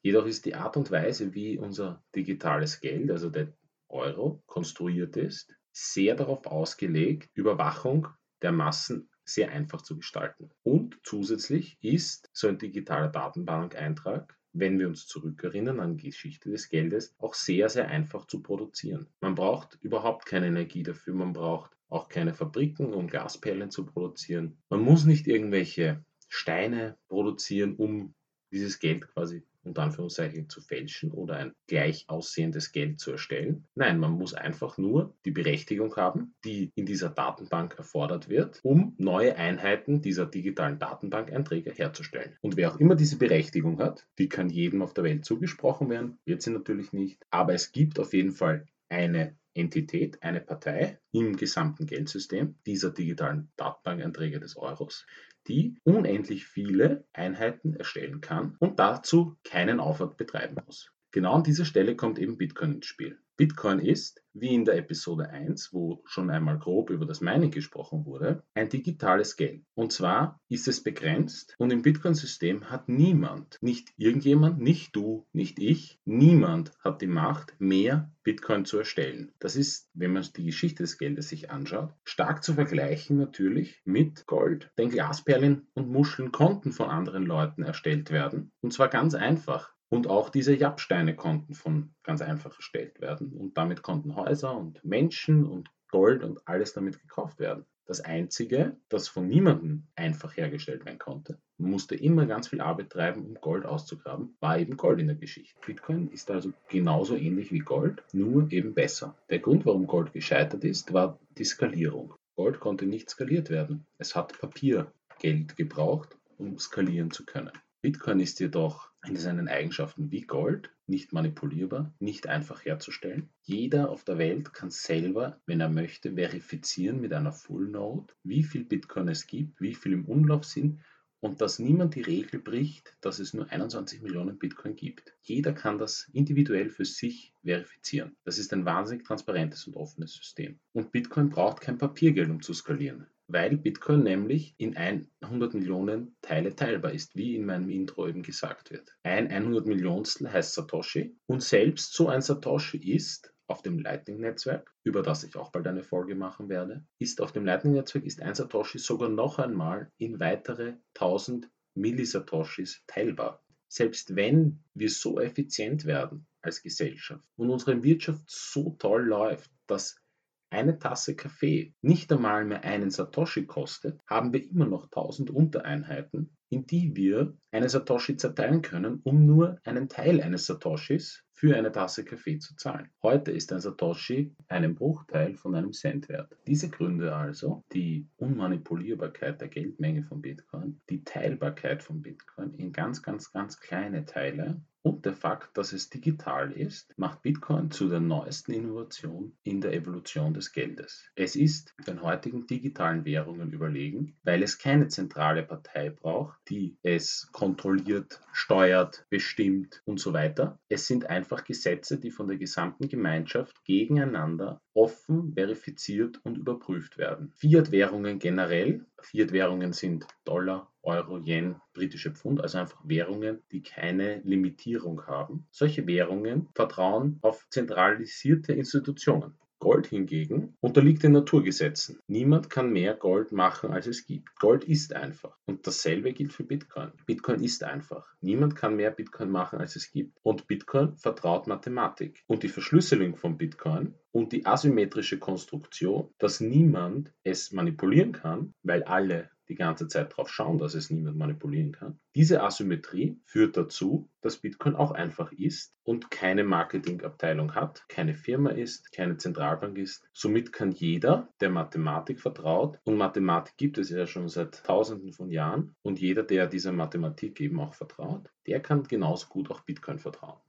Jedoch 0.00 0.26
ist 0.26 0.44
die 0.46 0.54
Art 0.54 0.76
und 0.76 0.90
Weise, 0.90 1.34
wie 1.34 1.58
unser 1.58 2.04
digitales 2.14 2.80
Geld, 2.80 3.10
also 3.10 3.30
der 3.30 3.52
Euro, 3.88 4.42
konstruiert 4.46 5.16
ist, 5.16 5.54
sehr 5.72 6.14
darauf 6.14 6.46
ausgelegt, 6.46 7.30
Überwachung 7.34 8.08
der 8.42 8.52
Massen 8.52 9.10
sehr 9.24 9.50
einfach 9.50 9.82
zu 9.82 9.96
gestalten. 9.96 10.50
Und 10.62 10.98
zusätzlich 11.02 11.76
ist 11.82 12.30
so 12.32 12.48
ein 12.48 12.58
digitaler 12.58 13.08
Datenbankeintrag 13.08 14.38
wenn 14.52 14.78
wir 14.78 14.88
uns 14.88 15.06
zurückerinnern 15.06 15.80
an 15.80 15.96
die 15.96 16.10
Geschichte 16.10 16.50
des 16.50 16.68
Geldes, 16.68 17.14
auch 17.18 17.34
sehr, 17.34 17.68
sehr 17.68 17.88
einfach 17.88 18.26
zu 18.26 18.42
produzieren. 18.42 19.06
Man 19.20 19.34
braucht 19.34 19.78
überhaupt 19.82 20.26
keine 20.26 20.46
Energie 20.46 20.82
dafür, 20.82 21.14
man 21.14 21.32
braucht 21.32 21.76
auch 21.88 22.08
keine 22.08 22.34
Fabriken, 22.34 22.92
um 22.92 23.06
Glasperlen 23.06 23.70
zu 23.70 23.86
produzieren. 23.86 24.58
Man 24.68 24.80
muss 24.80 25.04
nicht 25.04 25.26
irgendwelche 25.26 26.04
Steine 26.28 26.96
produzieren, 27.08 27.74
um 27.76 28.14
dieses 28.50 28.78
Geld 28.78 29.08
quasi 29.08 29.44
unter 29.68 29.82
Anführungszeichen 29.82 30.48
zu 30.48 30.60
fälschen 30.60 31.12
oder 31.12 31.36
ein 31.36 31.52
gleich 31.66 32.04
aussehendes 32.08 32.72
Geld 32.72 32.98
zu 32.98 33.12
erstellen. 33.12 33.66
Nein, 33.74 33.98
man 33.98 34.12
muss 34.12 34.34
einfach 34.34 34.78
nur 34.78 35.14
die 35.24 35.30
Berechtigung 35.30 35.94
haben, 35.96 36.34
die 36.44 36.72
in 36.74 36.86
dieser 36.86 37.10
Datenbank 37.10 37.74
erfordert 37.76 38.28
wird, 38.28 38.60
um 38.62 38.94
neue 38.98 39.36
Einheiten 39.36 40.00
dieser 40.00 40.26
digitalen 40.26 40.78
Datenbankeinträge 40.78 41.72
herzustellen. 41.72 42.36
Und 42.40 42.56
wer 42.56 42.72
auch 42.72 42.80
immer 42.80 42.94
diese 42.94 43.18
Berechtigung 43.18 43.78
hat, 43.78 44.06
die 44.18 44.28
kann 44.28 44.48
jedem 44.48 44.82
auf 44.82 44.94
der 44.94 45.04
Welt 45.04 45.24
zugesprochen 45.24 45.90
werden, 45.90 46.18
wird 46.24 46.42
sie 46.42 46.50
natürlich 46.50 46.92
nicht, 46.92 47.24
aber 47.30 47.52
es 47.52 47.72
gibt 47.72 47.98
auf 47.98 48.14
jeden 48.14 48.32
Fall 48.32 48.66
eine 48.88 49.38
Entität, 49.54 50.22
eine 50.22 50.40
Partei 50.40 51.00
im 51.12 51.36
gesamten 51.36 51.86
Geldsystem 51.86 52.56
dieser 52.66 52.90
digitalen 52.90 53.50
Datenbankeinträge 53.56 54.40
des 54.40 54.56
Euros, 54.56 55.06
die 55.48 55.76
unendlich 55.84 56.46
viele 56.46 57.06
Einheiten 57.12 57.74
erstellen 57.74 58.20
kann 58.20 58.56
und 58.60 58.78
dazu 58.78 59.36
keinen 59.44 59.80
Aufwand 59.80 60.16
betreiben 60.16 60.56
muss. 60.64 60.92
Genau 61.10 61.34
an 61.34 61.42
dieser 61.42 61.64
Stelle 61.64 61.96
kommt 61.96 62.18
eben 62.18 62.36
Bitcoin 62.36 62.74
ins 62.74 62.86
Spiel. 62.86 63.18
Bitcoin 63.38 63.78
ist, 63.78 64.20
wie 64.34 64.52
in 64.52 64.64
der 64.64 64.76
Episode 64.76 65.30
1, 65.30 65.72
wo 65.72 66.02
schon 66.04 66.28
einmal 66.28 66.58
grob 66.58 66.90
über 66.90 67.06
das 67.06 67.20
Mining 67.20 67.52
gesprochen 67.52 68.04
wurde, 68.04 68.42
ein 68.52 68.68
digitales 68.68 69.36
Geld. 69.36 69.64
Und 69.74 69.92
zwar 69.92 70.40
ist 70.48 70.66
es 70.66 70.82
begrenzt 70.82 71.54
und 71.56 71.72
im 71.72 71.82
Bitcoin-System 71.82 72.68
hat 72.68 72.88
niemand, 72.88 73.56
nicht 73.60 73.92
irgendjemand, 73.96 74.58
nicht 74.58 74.96
du, 74.96 75.28
nicht 75.32 75.60
ich, 75.60 76.00
niemand 76.04 76.72
hat 76.82 77.00
die 77.00 77.06
Macht, 77.06 77.54
mehr 77.60 78.12
Bitcoin 78.24 78.64
zu 78.64 78.78
erstellen. 78.78 79.32
Das 79.38 79.54
ist, 79.54 79.88
wenn 79.94 80.12
man 80.12 80.26
die 80.36 80.46
Geschichte 80.46 80.82
des 80.82 80.98
Geldes 80.98 81.28
sich 81.28 81.48
anschaut, 81.48 81.94
stark 82.02 82.42
zu 82.42 82.54
vergleichen 82.54 83.18
natürlich 83.18 83.80
mit 83.84 84.26
Gold. 84.26 84.72
Denn 84.78 84.90
Glasperlen 84.90 85.68
und 85.74 85.88
Muscheln 85.88 86.32
konnten 86.32 86.72
von 86.72 86.90
anderen 86.90 87.24
Leuten 87.24 87.62
erstellt 87.62 88.10
werden. 88.10 88.50
Und 88.60 88.72
zwar 88.72 88.88
ganz 88.88 89.14
einfach. 89.14 89.72
Und 89.90 90.06
auch 90.06 90.28
diese 90.28 90.54
Jappsteine 90.54 91.16
konnten 91.16 91.54
von 91.54 91.94
ganz 92.02 92.20
einfach 92.20 92.54
erstellt 92.56 93.00
werden. 93.00 93.32
Und 93.32 93.56
damit 93.56 93.82
konnten 93.82 94.16
Häuser 94.16 94.56
und 94.56 94.84
Menschen 94.84 95.46
und 95.46 95.70
Gold 95.90 96.22
und 96.22 96.46
alles 96.46 96.74
damit 96.74 97.00
gekauft 97.00 97.38
werden. 97.38 97.64
Das 97.86 98.02
Einzige, 98.02 98.76
das 98.90 99.08
von 99.08 99.26
niemandem 99.26 99.86
einfach 99.96 100.36
hergestellt 100.36 100.84
werden 100.84 100.98
konnte, 100.98 101.38
musste 101.56 101.94
immer 101.94 102.26
ganz 102.26 102.48
viel 102.48 102.60
Arbeit 102.60 102.90
treiben, 102.90 103.24
um 103.24 103.34
Gold 103.36 103.64
auszugraben, 103.64 104.36
war 104.40 104.58
eben 104.58 104.76
Gold 104.76 105.00
in 105.00 105.06
der 105.06 105.16
Geschichte. 105.16 105.58
Bitcoin 105.64 106.08
ist 106.08 106.30
also 106.30 106.52
genauso 106.68 107.16
ähnlich 107.16 107.50
wie 107.50 107.60
Gold, 107.60 108.02
nur 108.12 108.52
eben 108.52 108.74
besser. 108.74 109.16
Der 109.30 109.38
Grund, 109.38 109.64
warum 109.64 109.86
Gold 109.86 110.12
gescheitert 110.12 110.64
ist, 110.64 110.92
war 110.92 111.18
die 111.38 111.44
Skalierung. 111.44 112.12
Gold 112.36 112.60
konnte 112.60 112.84
nicht 112.84 113.08
skaliert 113.08 113.48
werden. 113.48 113.86
Es 113.96 114.14
hat 114.14 114.38
Papiergeld 114.38 115.56
gebraucht, 115.56 116.18
um 116.36 116.58
skalieren 116.58 117.10
zu 117.10 117.24
können. 117.24 117.52
Bitcoin 117.80 118.20
ist 118.20 118.38
jedoch 118.38 118.87
in 119.08 119.16
seinen 119.16 119.48
Eigenschaften 119.48 120.10
wie 120.10 120.22
Gold 120.22 120.70
nicht 120.86 121.12
manipulierbar, 121.12 121.92
nicht 121.98 122.26
einfach 122.26 122.64
herzustellen. 122.64 123.28
Jeder 123.42 123.90
auf 123.90 124.04
der 124.04 124.18
Welt 124.18 124.52
kann 124.54 124.70
selber, 124.70 125.40
wenn 125.46 125.60
er 125.60 125.68
möchte, 125.68 126.14
verifizieren 126.14 127.00
mit 127.00 127.12
einer 127.12 127.32
Full 127.32 127.68
Node, 127.68 128.14
wie 128.22 128.42
viel 128.42 128.64
Bitcoin 128.64 129.08
es 129.08 129.26
gibt, 129.26 129.60
wie 129.60 129.74
viel 129.74 129.92
im 129.92 130.04
Umlauf 130.06 130.44
sind 130.44 130.80
und 131.20 131.40
dass 131.40 131.58
niemand 131.58 131.94
die 131.94 132.02
Regel 132.02 132.40
bricht, 132.40 132.96
dass 133.00 133.18
es 133.18 133.34
nur 133.34 133.50
21 133.50 134.02
Millionen 134.02 134.38
Bitcoin 134.38 134.76
gibt. 134.76 135.14
Jeder 135.22 135.52
kann 135.52 135.78
das 135.78 136.08
individuell 136.12 136.70
für 136.70 136.84
sich 136.84 137.34
verifizieren. 137.42 138.16
Das 138.24 138.38
ist 138.38 138.52
ein 138.52 138.64
wahnsinnig 138.64 139.04
transparentes 139.04 139.66
und 139.66 139.76
offenes 139.76 140.14
System. 140.14 140.60
Und 140.72 140.92
Bitcoin 140.92 141.28
braucht 141.28 141.60
kein 141.60 141.78
Papiergeld, 141.78 142.30
um 142.30 142.40
zu 142.40 142.54
skalieren 142.54 143.06
weil 143.28 143.56
Bitcoin 143.56 144.02
nämlich 144.02 144.54
in 144.58 144.76
100 144.76 145.54
Millionen 145.54 146.16
Teile 146.22 146.56
teilbar 146.56 146.92
ist, 146.92 147.14
wie 147.14 147.36
in 147.36 147.44
meinem 147.44 147.68
Intro 147.68 148.08
eben 148.08 148.22
gesagt 148.22 148.70
wird. 148.70 148.96
Ein 149.02 149.28
100 149.28 149.66
Millionstel 149.66 150.32
heißt 150.32 150.54
Satoshi 150.54 151.16
und 151.26 151.42
selbst 151.42 151.92
so 151.92 152.08
ein 152.08 152.22
Satoshi 152.22 152.78
ist 152.78 153.32
auf 153.46 153.62
dem 153.62 153.78
Lightning-Netzwerk, 153.78 154.74
über 154.84 155.02
das 155.02 155.24
ich 155.24 155.36
auch 155.36 155.50
bald 155.50 155.66
eine 155.66 155.82
Folge 155.82 156.14
machen 156.14 156.48
werde, 156.48 156.84
ist 156.98 157.20
auf 157.20 157.32
dem 157.32 157.46
Lightning-Netzwerk 157.46 158.04
ist 158.04 158.20
ein 158.20 158.34
Satoshi 158.34 158.78
sogar 158.78 159.08
noch 159.08 159.38
einmal 159.38 159.90
in 159.96 160.20
weitere 160.20 160.74
1000 160.94 161.48
Millisatoshis 161.74 162.82
teilbar. 162.86 163.42
Selbst 163.68 164.16
wenn 164.16 164.64
wir 164.74 164.90
so 164.90 165.20
effizient 165.20 165.84
werden 165.84 166.26
als 166.42 166.62
Gesellschaft 166.62 167.24
und 167.36 167.50
unsere 167.50 167.82
Wirtschaft 167.82 168.24
so 168.28 168.76
toll 168.78 169.04
läuft, 169.04 169.50
dass 169.66 170.00
eine 170.50 170.78
Tasse 170.78 171.14
Kaffee 171.14 171.74
nicht 171.82 172.12
einmal 172.12 172.44
mehr 172.44 172.64
einen 172.64 172.90
Satoshi 172.90 173.46
kostet, 173.46 174.00
haben 174.06 174.32
wir 174.32 174.48
immer 174.48 174.66
noch 174.66 174.84
1000 174.84 175.30
Untereinheiten, 175.30 176.30
in 176.50 176.66
die 176.66 176.96
wir 176.96 177.36
eine 177.50 177.68
Satoshi 177.68 178.16
zerteilen 178.16 178.62
können, 178.62 179.00
um 179.04 179.26
nur 179.26 179.58
einen 179.64 179.88
Teil 179.88 180.20
eines 180.20 180.46
Satoshis 180.46 181.24
für 181.32 181.56
eine 181.56 181.70
Tasse 181.70 182.04
Kaffee 182.04 182.38
zu 182.38 182.56
zahlen. 182.56 182.90
Heute 183.02 183.30
ist 183.30 183.52
ein 183.52 183.60
Satoshi 183.60 184.34
einen 184.48 184.74
Bruchteil 184.74 185.36
von 185.36 185.54
einem 185.54 185.72
Cent 185.72 186.08
wert. 186.08 186.36
Diese 186.46 186.68
Gründe 186.68 187.14
also, 187.14 187.64
die 187.72 188.08
Unmanipulierbarkeit 188.16 189.40
der 189.40 189.48
Geldmenge 189.48 190.02
von 190.02 190.20
Bitcoin, 190.20 190.80
die 190.90 191.04
Teilbarkeit 191.04 191.82
von 191.82 192.02
Bitcoin 192.02 192.54
in 192.54 192.72
ganz, 192.72 193.02
ganz, 193.02 193.30
ganz 193.30 193.60
kleine 193.60 194.04
Teile 194.04 194.60
und 194.88 195.04
der 195.04 195.14
Fakt, 195.14 195.56
dass 195.58 195.72
es 195.72 195.90
digital 195.90 196.50
ist, 196.50 196.98
macht 196.98 197.22
Bitcoin 197.22 197.70
zu 197.70 197.88
der 197.88 198.00
neuesten 198.00 198.52
Innovation 198.52 199.36
in 199.42 199.60
der 199.60 199.74
Evolution 199.74 200.32
des 200.32 200.52
Geldes. 200.52 201.04
Es 201.14 201.36
ist 201.36 201.74
den 201.86 202.02
heutigen 202.02 202.46
digitalen 202.46 203.04
Währungen 203.04 203.52
überlegen, 203.52 204.16
weil 204.22 204.42
es 204.42 204.58
keine 204.58 204.88
zentrale 204.88 205.42
Partei 205.42 205.90
braucht, 205.90 206.38
die 206.48 206.78
es 206.82 207.28
kontrolliert, 207.32 208.20
steuert, 208.32 209.06
bestimmt 209.10 209.82
und 209.84 210.00
so 210.00 210.12
weiter. 210.12 210.58
Es 210.68 210.86
sind 210.86 211.06
einfach 211.06 211.44
Gesetze, 211.44 211.98
die 211.98 212.10
von 212.10 212.26
der 212.26 212.38
gesamten 212.38 212.88
Gemeinschaft 212.88 213.64
gegeneinander 213.64 214.62
offen, 214.78 215.32
verifiziert 215.34 216.20
und 216.24 216.38
überprüft 216.38 216.98
werden. 216.98 217.32
Fiat-Währungen 217.34 218.20
generell, 218.20 218.86
Fiat-Währungen 219.00 219.72
sind 219.72 220.06
Dollar, 220.24 220.72
Euro, 220.82 221.18
Yen, 221.18 221.56
britische 221.74 222.12
Pfund, 222.12 222.40
also 222.40 222.58
einfach 222.58 222.80
Währungen, 222.84 223.42
die 223.50 223.62
keine 223.62 224.20
Limitierung 224.20 225.04
haben. 225.06 225.46
Solche 225.50 225.84
Währungen 225.88 226.48
vertrauen 226.54 227.18
auf 227.22 227.48
zentralisierte 227.50 228.52
Institutionen. 228.52 229.34
Gold 229.58 229.86
hingegen 229.88 230.56
unterliegt 230.60 231.02
den 231.02 231.12
Naturgesetzen. 231.12 231.98
Niemand 232.06 232.48
kann 232.50 232.72
mehr 232.72 232.94
Gold 232.94 233.32
machen, 233.32 233.70
als 233.70 233.86
es 233.86 234.06
gibt. 234.06 234.38
Gold 234.38 234.64
ist 234.64 234.94
einfach. 234.94 235.36
Und 235.46 235.66
dasselbe 235.66 236.12
gilt 236.12 236.32
für 236.32 236.44
Bitcoin. 236.44 236.92
Bitcoin 237.06 237.42
ist 237.42 237.64
einfach. 237.64 238.06
Niemand 238.20 238.56
kann 238.56 238.76
mehr 238.76 238.90
Bitcoin 238.90 239.30
machen, 239.30 239.58
als 239.58 239.76
es 239.76 239.90
gibt. 239.90 240.18
Und 240.22 240.46
Bitcoin 240.46 240.96
vertraut 240.96 241.46
Mathematik. 241.46 242.22
Und 242.26 242.42
die 242.42 242.48
Verschlüsselung 242.48 243.16
von 243.16 243.36
Bitcoin 243.36 243.94
und 244.12 244.32
die 244.32 244.46
asymmetrische 244.46 245.18
Konstruktion, 245.18 246.08
dass 246.18 246.40
niemand 246.40 247.12
es 247.24 247.52
manipulieren 247.52 248.12
kann, 248.12 248.54
weil 248.62 248.84
alle 248.84 249.30
die 249.48 249.54
ganze 249.54 249.88
Zeit 249.88 250.12
darauf 250.12 250.28
schauen, 250.28 250.58
dass 250.58 250.74
es 250.74 250.90
niemand 250.90 251.16
manipulieren 251.16 251.72
kann. 251.72 251.98
Diese 252.14 252.42
Asymmetrie 252.42 253.20
führt 253.24 253.56
dazu, 253.56 254.08
dass 254.20 254.38
Bitcoin 254.38 254.76
auch 254.76 254.90
einfach 254.90 255.32
ist 255.32 255.74
und 255.84 256.10
keine 256.10 256.44
Marketingabteilung 256.44 257.54
hat, 257.54 257.88
keine 257.88 258.14
Firma 258.14 258.50
ist, 258.50 258.92
keine 258.92 259.16
Zentralbank 259.16 259.78
ist. 259.78 260.06
Somit 260.12 260.52
kann 260.52 260.72
jeder, 260.72 261.28
der 261.40 261.50
Mathematik 261.50 262.20
vertraut, 262.20 262.78
und 262.84 262.96
Mathematik 262.96 263.56
gibt 263.56 263.78
es 263.78 263.90
ja 263.90 264.06
schon 264.06 264.28
seit 264.28 264.64
Tausenden 264.64 265.12
von 265.12 265.30
Jahren, 265.30 265.74
und 265.82 266.00
jeder, 266.00 266.22
der 266.22 266.46
dieser 266.46 266.72
Mathematik 266.72 267.40
eben 267.40 267.58
auch 267.60 267.74
vertraut, 267.74 268.30
der 268.46 268.60
kann 268.60 268.82
genauso 268.84 269.28
gut 269.28 269.50
auch 269.50 269.60
Bitcoin 269.60 269.98
vertrauen. 269.98 270.40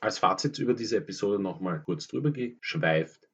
Als 0.00 0.18
Fazit 0.18 0.58
über 0.58 0.74
diese 0.74 0.96
Episode 0.96 1.40
nochmal 1.40 1.80
kurz 1.80 2.08
drüber 2.08 2.32
geschweift. 2.32 3.28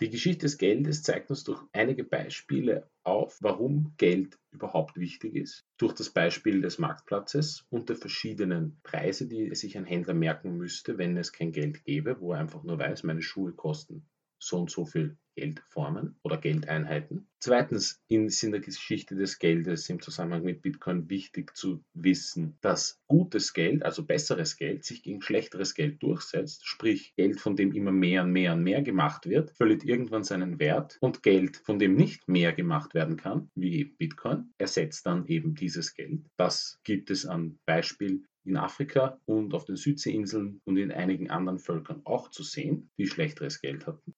Die 0.00 0.10
Geschichte 0.10 0.46
des 0.46 0.58
Geldes 0.58 1.02
zeigt 1.02 1.28
uns 1.28 1.42
durch 1.42 1.60
einige 1.72 2.04
Beispiele 2.04 2.88
auf, 3.02 3.38
warum 3.40 3.94
Geld 3.96 4.38
überhaupt 4.52 4.96
wichtig 4.96 5.34
ist. 5.34 5.66
Durch 5.76 5.92
das 5.92 6.10
Beispiel 6.10 6.60
des 6.60 6.78
Marktplatzes 6.78 7.66
und 7.68 7.88
der 7.88 7.96
verschiedenen 7.96 8.80
Preise, 8.84 9.26
die 9.26 9.52
sich 9.56 9.76
ein 9.76 9.84
Händler 9.84 10.14
merken 10.14 10.56
müsste, 10.56 10.98
wenn 10.98 11.16
es 11.16 11.32
kein 11.32 11.50
Geld 11.50 11.82
gäbe, 11.82 12.20
wo 12.20 12.32
er 12.32 12.38
einfach 12.38 12.62
nur 12.62 12.78
weiß, 12.78 13.02
meine 13.02 13.22
Schuhe 13.22 13.52
kosten 13.52 14.08
so 14.38 14.60
und 14.60 14.70
so 14.70 14.86
viel 14.86 15.16
Geldformen 15.38 16.16
oder 16.24 16.36
Geldeinheiten. 16.36 17.28
Zweitens 17.38 18.02
ist 18.08 18.42
in 18.42 18.50
der 18.50 18.60
Geschichte 18.60 19.14
des 19.14 19.38
Geldes 19.38 19.88
im 19.88 20.02
Zusammenhang 20.02 20.42
mit 20.42 20.62
Bitcoin 20.62 21.08
wichtig 21.08 21.56
zu 21.56 21.84
wissen, 21.94 22.58
dass 22.60 23.00
gutes 23.06 23.52
Geld, 23.54 23.84
also 23.84 24.04
besseres 24.04 24.56
Geld, 24.56 24.84
sich 24.84 25.04
gegen 25.04 25.22
schlechteres 25.22 25.74
Geld 25.74 26.02
durchsetzt. 26.02 26.66
Sprich, 26.66 27.14
Geld, 27.14 27.38
von 27.38 27.54
dem 27.54 27.72
immer 27.72 27.92
mehr 27.92 28.24
und 28.24 28.32
mehr 28.32 28.54
und 28.54 28.64
mehr 28.64 28.82
gemacht 28.82 29.28
wird, 29.28 29.52
verliert 29.52 29.84
irgendwann 29.84 30.24
seinen 30.24 30.58
Wert 30.58 30.98
und 31.00 31.22
Geld, 31.22 31.58
von 31.58 31.78
dem 31.78 31.94
nicht 31.94 32.26
mehr 32.26 32.52
gemacht 32.52 32.94
werden 32.94 33.16
kann, 33.16 33.48
wie 33.54 33.84
Bitcoin, 33.84 34.52
ersetzt 34.58 35.06
dann 35.06 35.24
eben 35.26 35.54
dieses 35.54 35.94
Geld. 35.94 36.24
Das 36.36 36.80
gibt 36.82 37.10
es 37.12 37.26
an 37.26 37.60
Beispiel 37.64 38.24
in 38.44 38.56
Afrika 38.56 39.20
und 39.26 39.54
auf 39.54 39.64
den 39.64 39.76
Südseeinseln 39.76 40.60
und 40.64 40.76
in 40.76 40.90
einigen 40.90 41.30
anderen 41.30 41.60
Völkern 41.60 42.00
auch 42.04 42.30
zu 42.30 42.42
sehen, 42.42 42.90
die 42.98 43.06
schlechteres 43.06 43.60
Geld 43.60 43.86
hatten. 43.86 44.14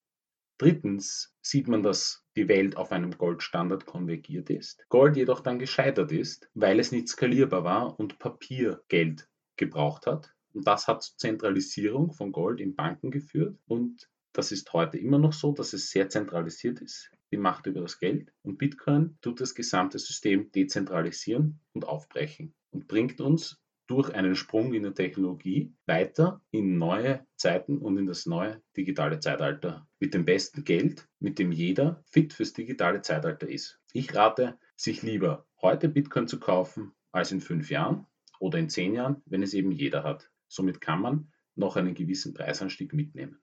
Drittens 0.60 1.34
sieht 1.40 1.68
man, 1.68 1.82
dass 1.82 2.22
die 2.36 2.46
Welt 2.46 2.76
auf 2.76 2.92
einem 2.92 3.16
Goldstandard 3.16 3.86
konvergiert 3.86 4.50
ist, 4.50 4.84
Gold 4.90 5.16
jedoch 5.16 5.40
dann 5.40 5.58
gescheitert 5.58 6.12
ist, 6.12 6.50
weil 6.52 6.78
es 6.78 6.92
nicht 6.92 7.08
skalierbar 7.08 7.64
war 7.64 7.98
und 7.98 8.18
Papiergeld 8.18 9.26
gebraucht 9.56 10.04
hat. 10.04 10.34
Und 10.52 10.66
das 10.66 10.86
hat 10.86 11.02
zur 11.02 11.16
Zentralisierung 11.16 12.12
von 12.12 12.30
Gold 12.30 12.60
in 12.60 12.74
Banken 12.74 13.10
geführt 13.10 13.56
und 13.68 14.10
das 14.34 14.52
ist 14.52 14.70
heute 14.74 14.98
immer 14.98 15.18
noch 15.18 15.32
so, 15.32 15.52
dass 15.52 15.72
es 15.72 15.90
sehr 15.90 16.10
zentralisiert 16.10 16.82
ist, 16.82 17.10
die 17.32 17.38
Macht 17.38 17.64
über 17.64 17.80
das 17.80 17.98
Geld. 17.98 18.30
Und 18.42 18.58
Bitcoin 18.58 19.16
tut 19.22 19.40
das 19.40 19.54
gesamte 19.54 19.98
System 19.98 20.52
dezentralisieren 20.52 21.58
und 21.72 21.86
aufbrechen 21.86 22.54
und 22.70 22.86
bringt 22.86 23.22
uns 23.22 23.59
durch 23.90 24.14
einen 24.14 24.36
Sprung 24.36 24.72
in 24.72 24.84
der 24.84 24.94
Technologie 24.94 25.74
weiter 25.84 26.40
in 26.52 26.78
neue 26.78 27.26
Zeiten 27.34 27.78
und 27.78 27.98
in 27.98 28.06
das 28.06 28.24
neue 28.24 28.62
digitale 28.76 29.18
Zeitalter 29.18 29.88
mit 29.98 30.14
dem 30.14 30.24
besten 30.24 30.62
Geld, 30.62 31.08
mit 31.18 31.40
dem 31.40 31.50
jeder 31.50 32.00
fit 32.06 32.32
fürs 32.32 32.52
digitale 32.52 33.02
Zeitalter 33.02 33.48
ist. 33.48 33.80
Ich 33.92 34.14
rate, 34.14 34.60
sich 34.76 35.02
lieber 35.02 35.48
heute 35.60 35.88
Bitcoin 35.88 36.28
zu 36.28 36.38
kaufen 36.38 36.92
als 37.10 37.32
in 37.32 37.40
fünf 37.40 37.68
Jahren 37.68 38.06
oder 38.38 38.60
in 38.60 38.68
zehn 38.68 38.94
Jahren, 38.94 39.22
wenn 39.26 39.42
es 39.42 39.54
eben 39.54 39.72
jeder 39.72 40.04
hat. 40.04 40.30
Somit 40.46 40.80
kann 40.80 41.00
man 41.00 41.32
noch 41.56 41.74
einen 41.74 41.94
gewissen 41.94 42.32
Preisanstieg 42.32 42.94
mitnehmen. 42.94 43.40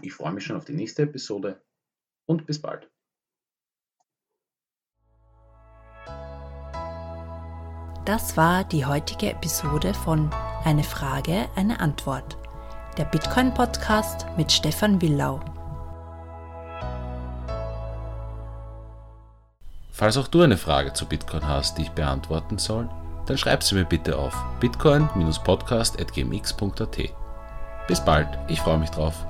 Ich 0.00 0.12
freue 0.12 0.32
mich 0.32 0.44
schon 0.44 0.56
auf 0.56 0.64
die 0.64 0.74
nächste 0.74 1.02
Episode 1.02 1.60
und 2.24 2.46
bis 2.46 2.60
bald. 2.60 2.88
Das 8.06 8.36
war 8.36 8.62
die 8.62 8.86
heutige 8.86 9.32
Episode 9.32 9.92
von 9.92 10.30
Eine 10.64 10.84
Frage, 10.84 11.48
eine 11.56 11.80
Antwort. 11.80 12.36
Der 12.96 13.04
Bitcoin 13.04 13.52
Podcast 13.52 14.26
mit 14.36 14.52
Stefan 14.52 15.02
Willau. 15.02 15.40
Falls 19.90 20.16
auch 20.16 20.28
du 20.28 20.42
eine 20.42 20.56
Frage 20.56 20.92
zu 20.92 21.06
Bitcoin 21.06 21.48
hast, 21.48 21.78
die 21.78 21.82
ich 21.82 21.90
beantworten 21.90 22.58
soll, 22.58 22.88
dann 23.26 23.38
schreib 23.38 23.64
sie 23.64 23.74
mir 23.74 23.86
bitte 23.86 24.16
auf 24.16 24.36
bitcoin-podcast.gmx.at. 24.60 26.98
Bis 27.88 28.04
bald, 28.04 28.28
ich 28.46 28.60
freue 28.60 28.78
mich 28.78 28.90
drauf. 28.90 29.26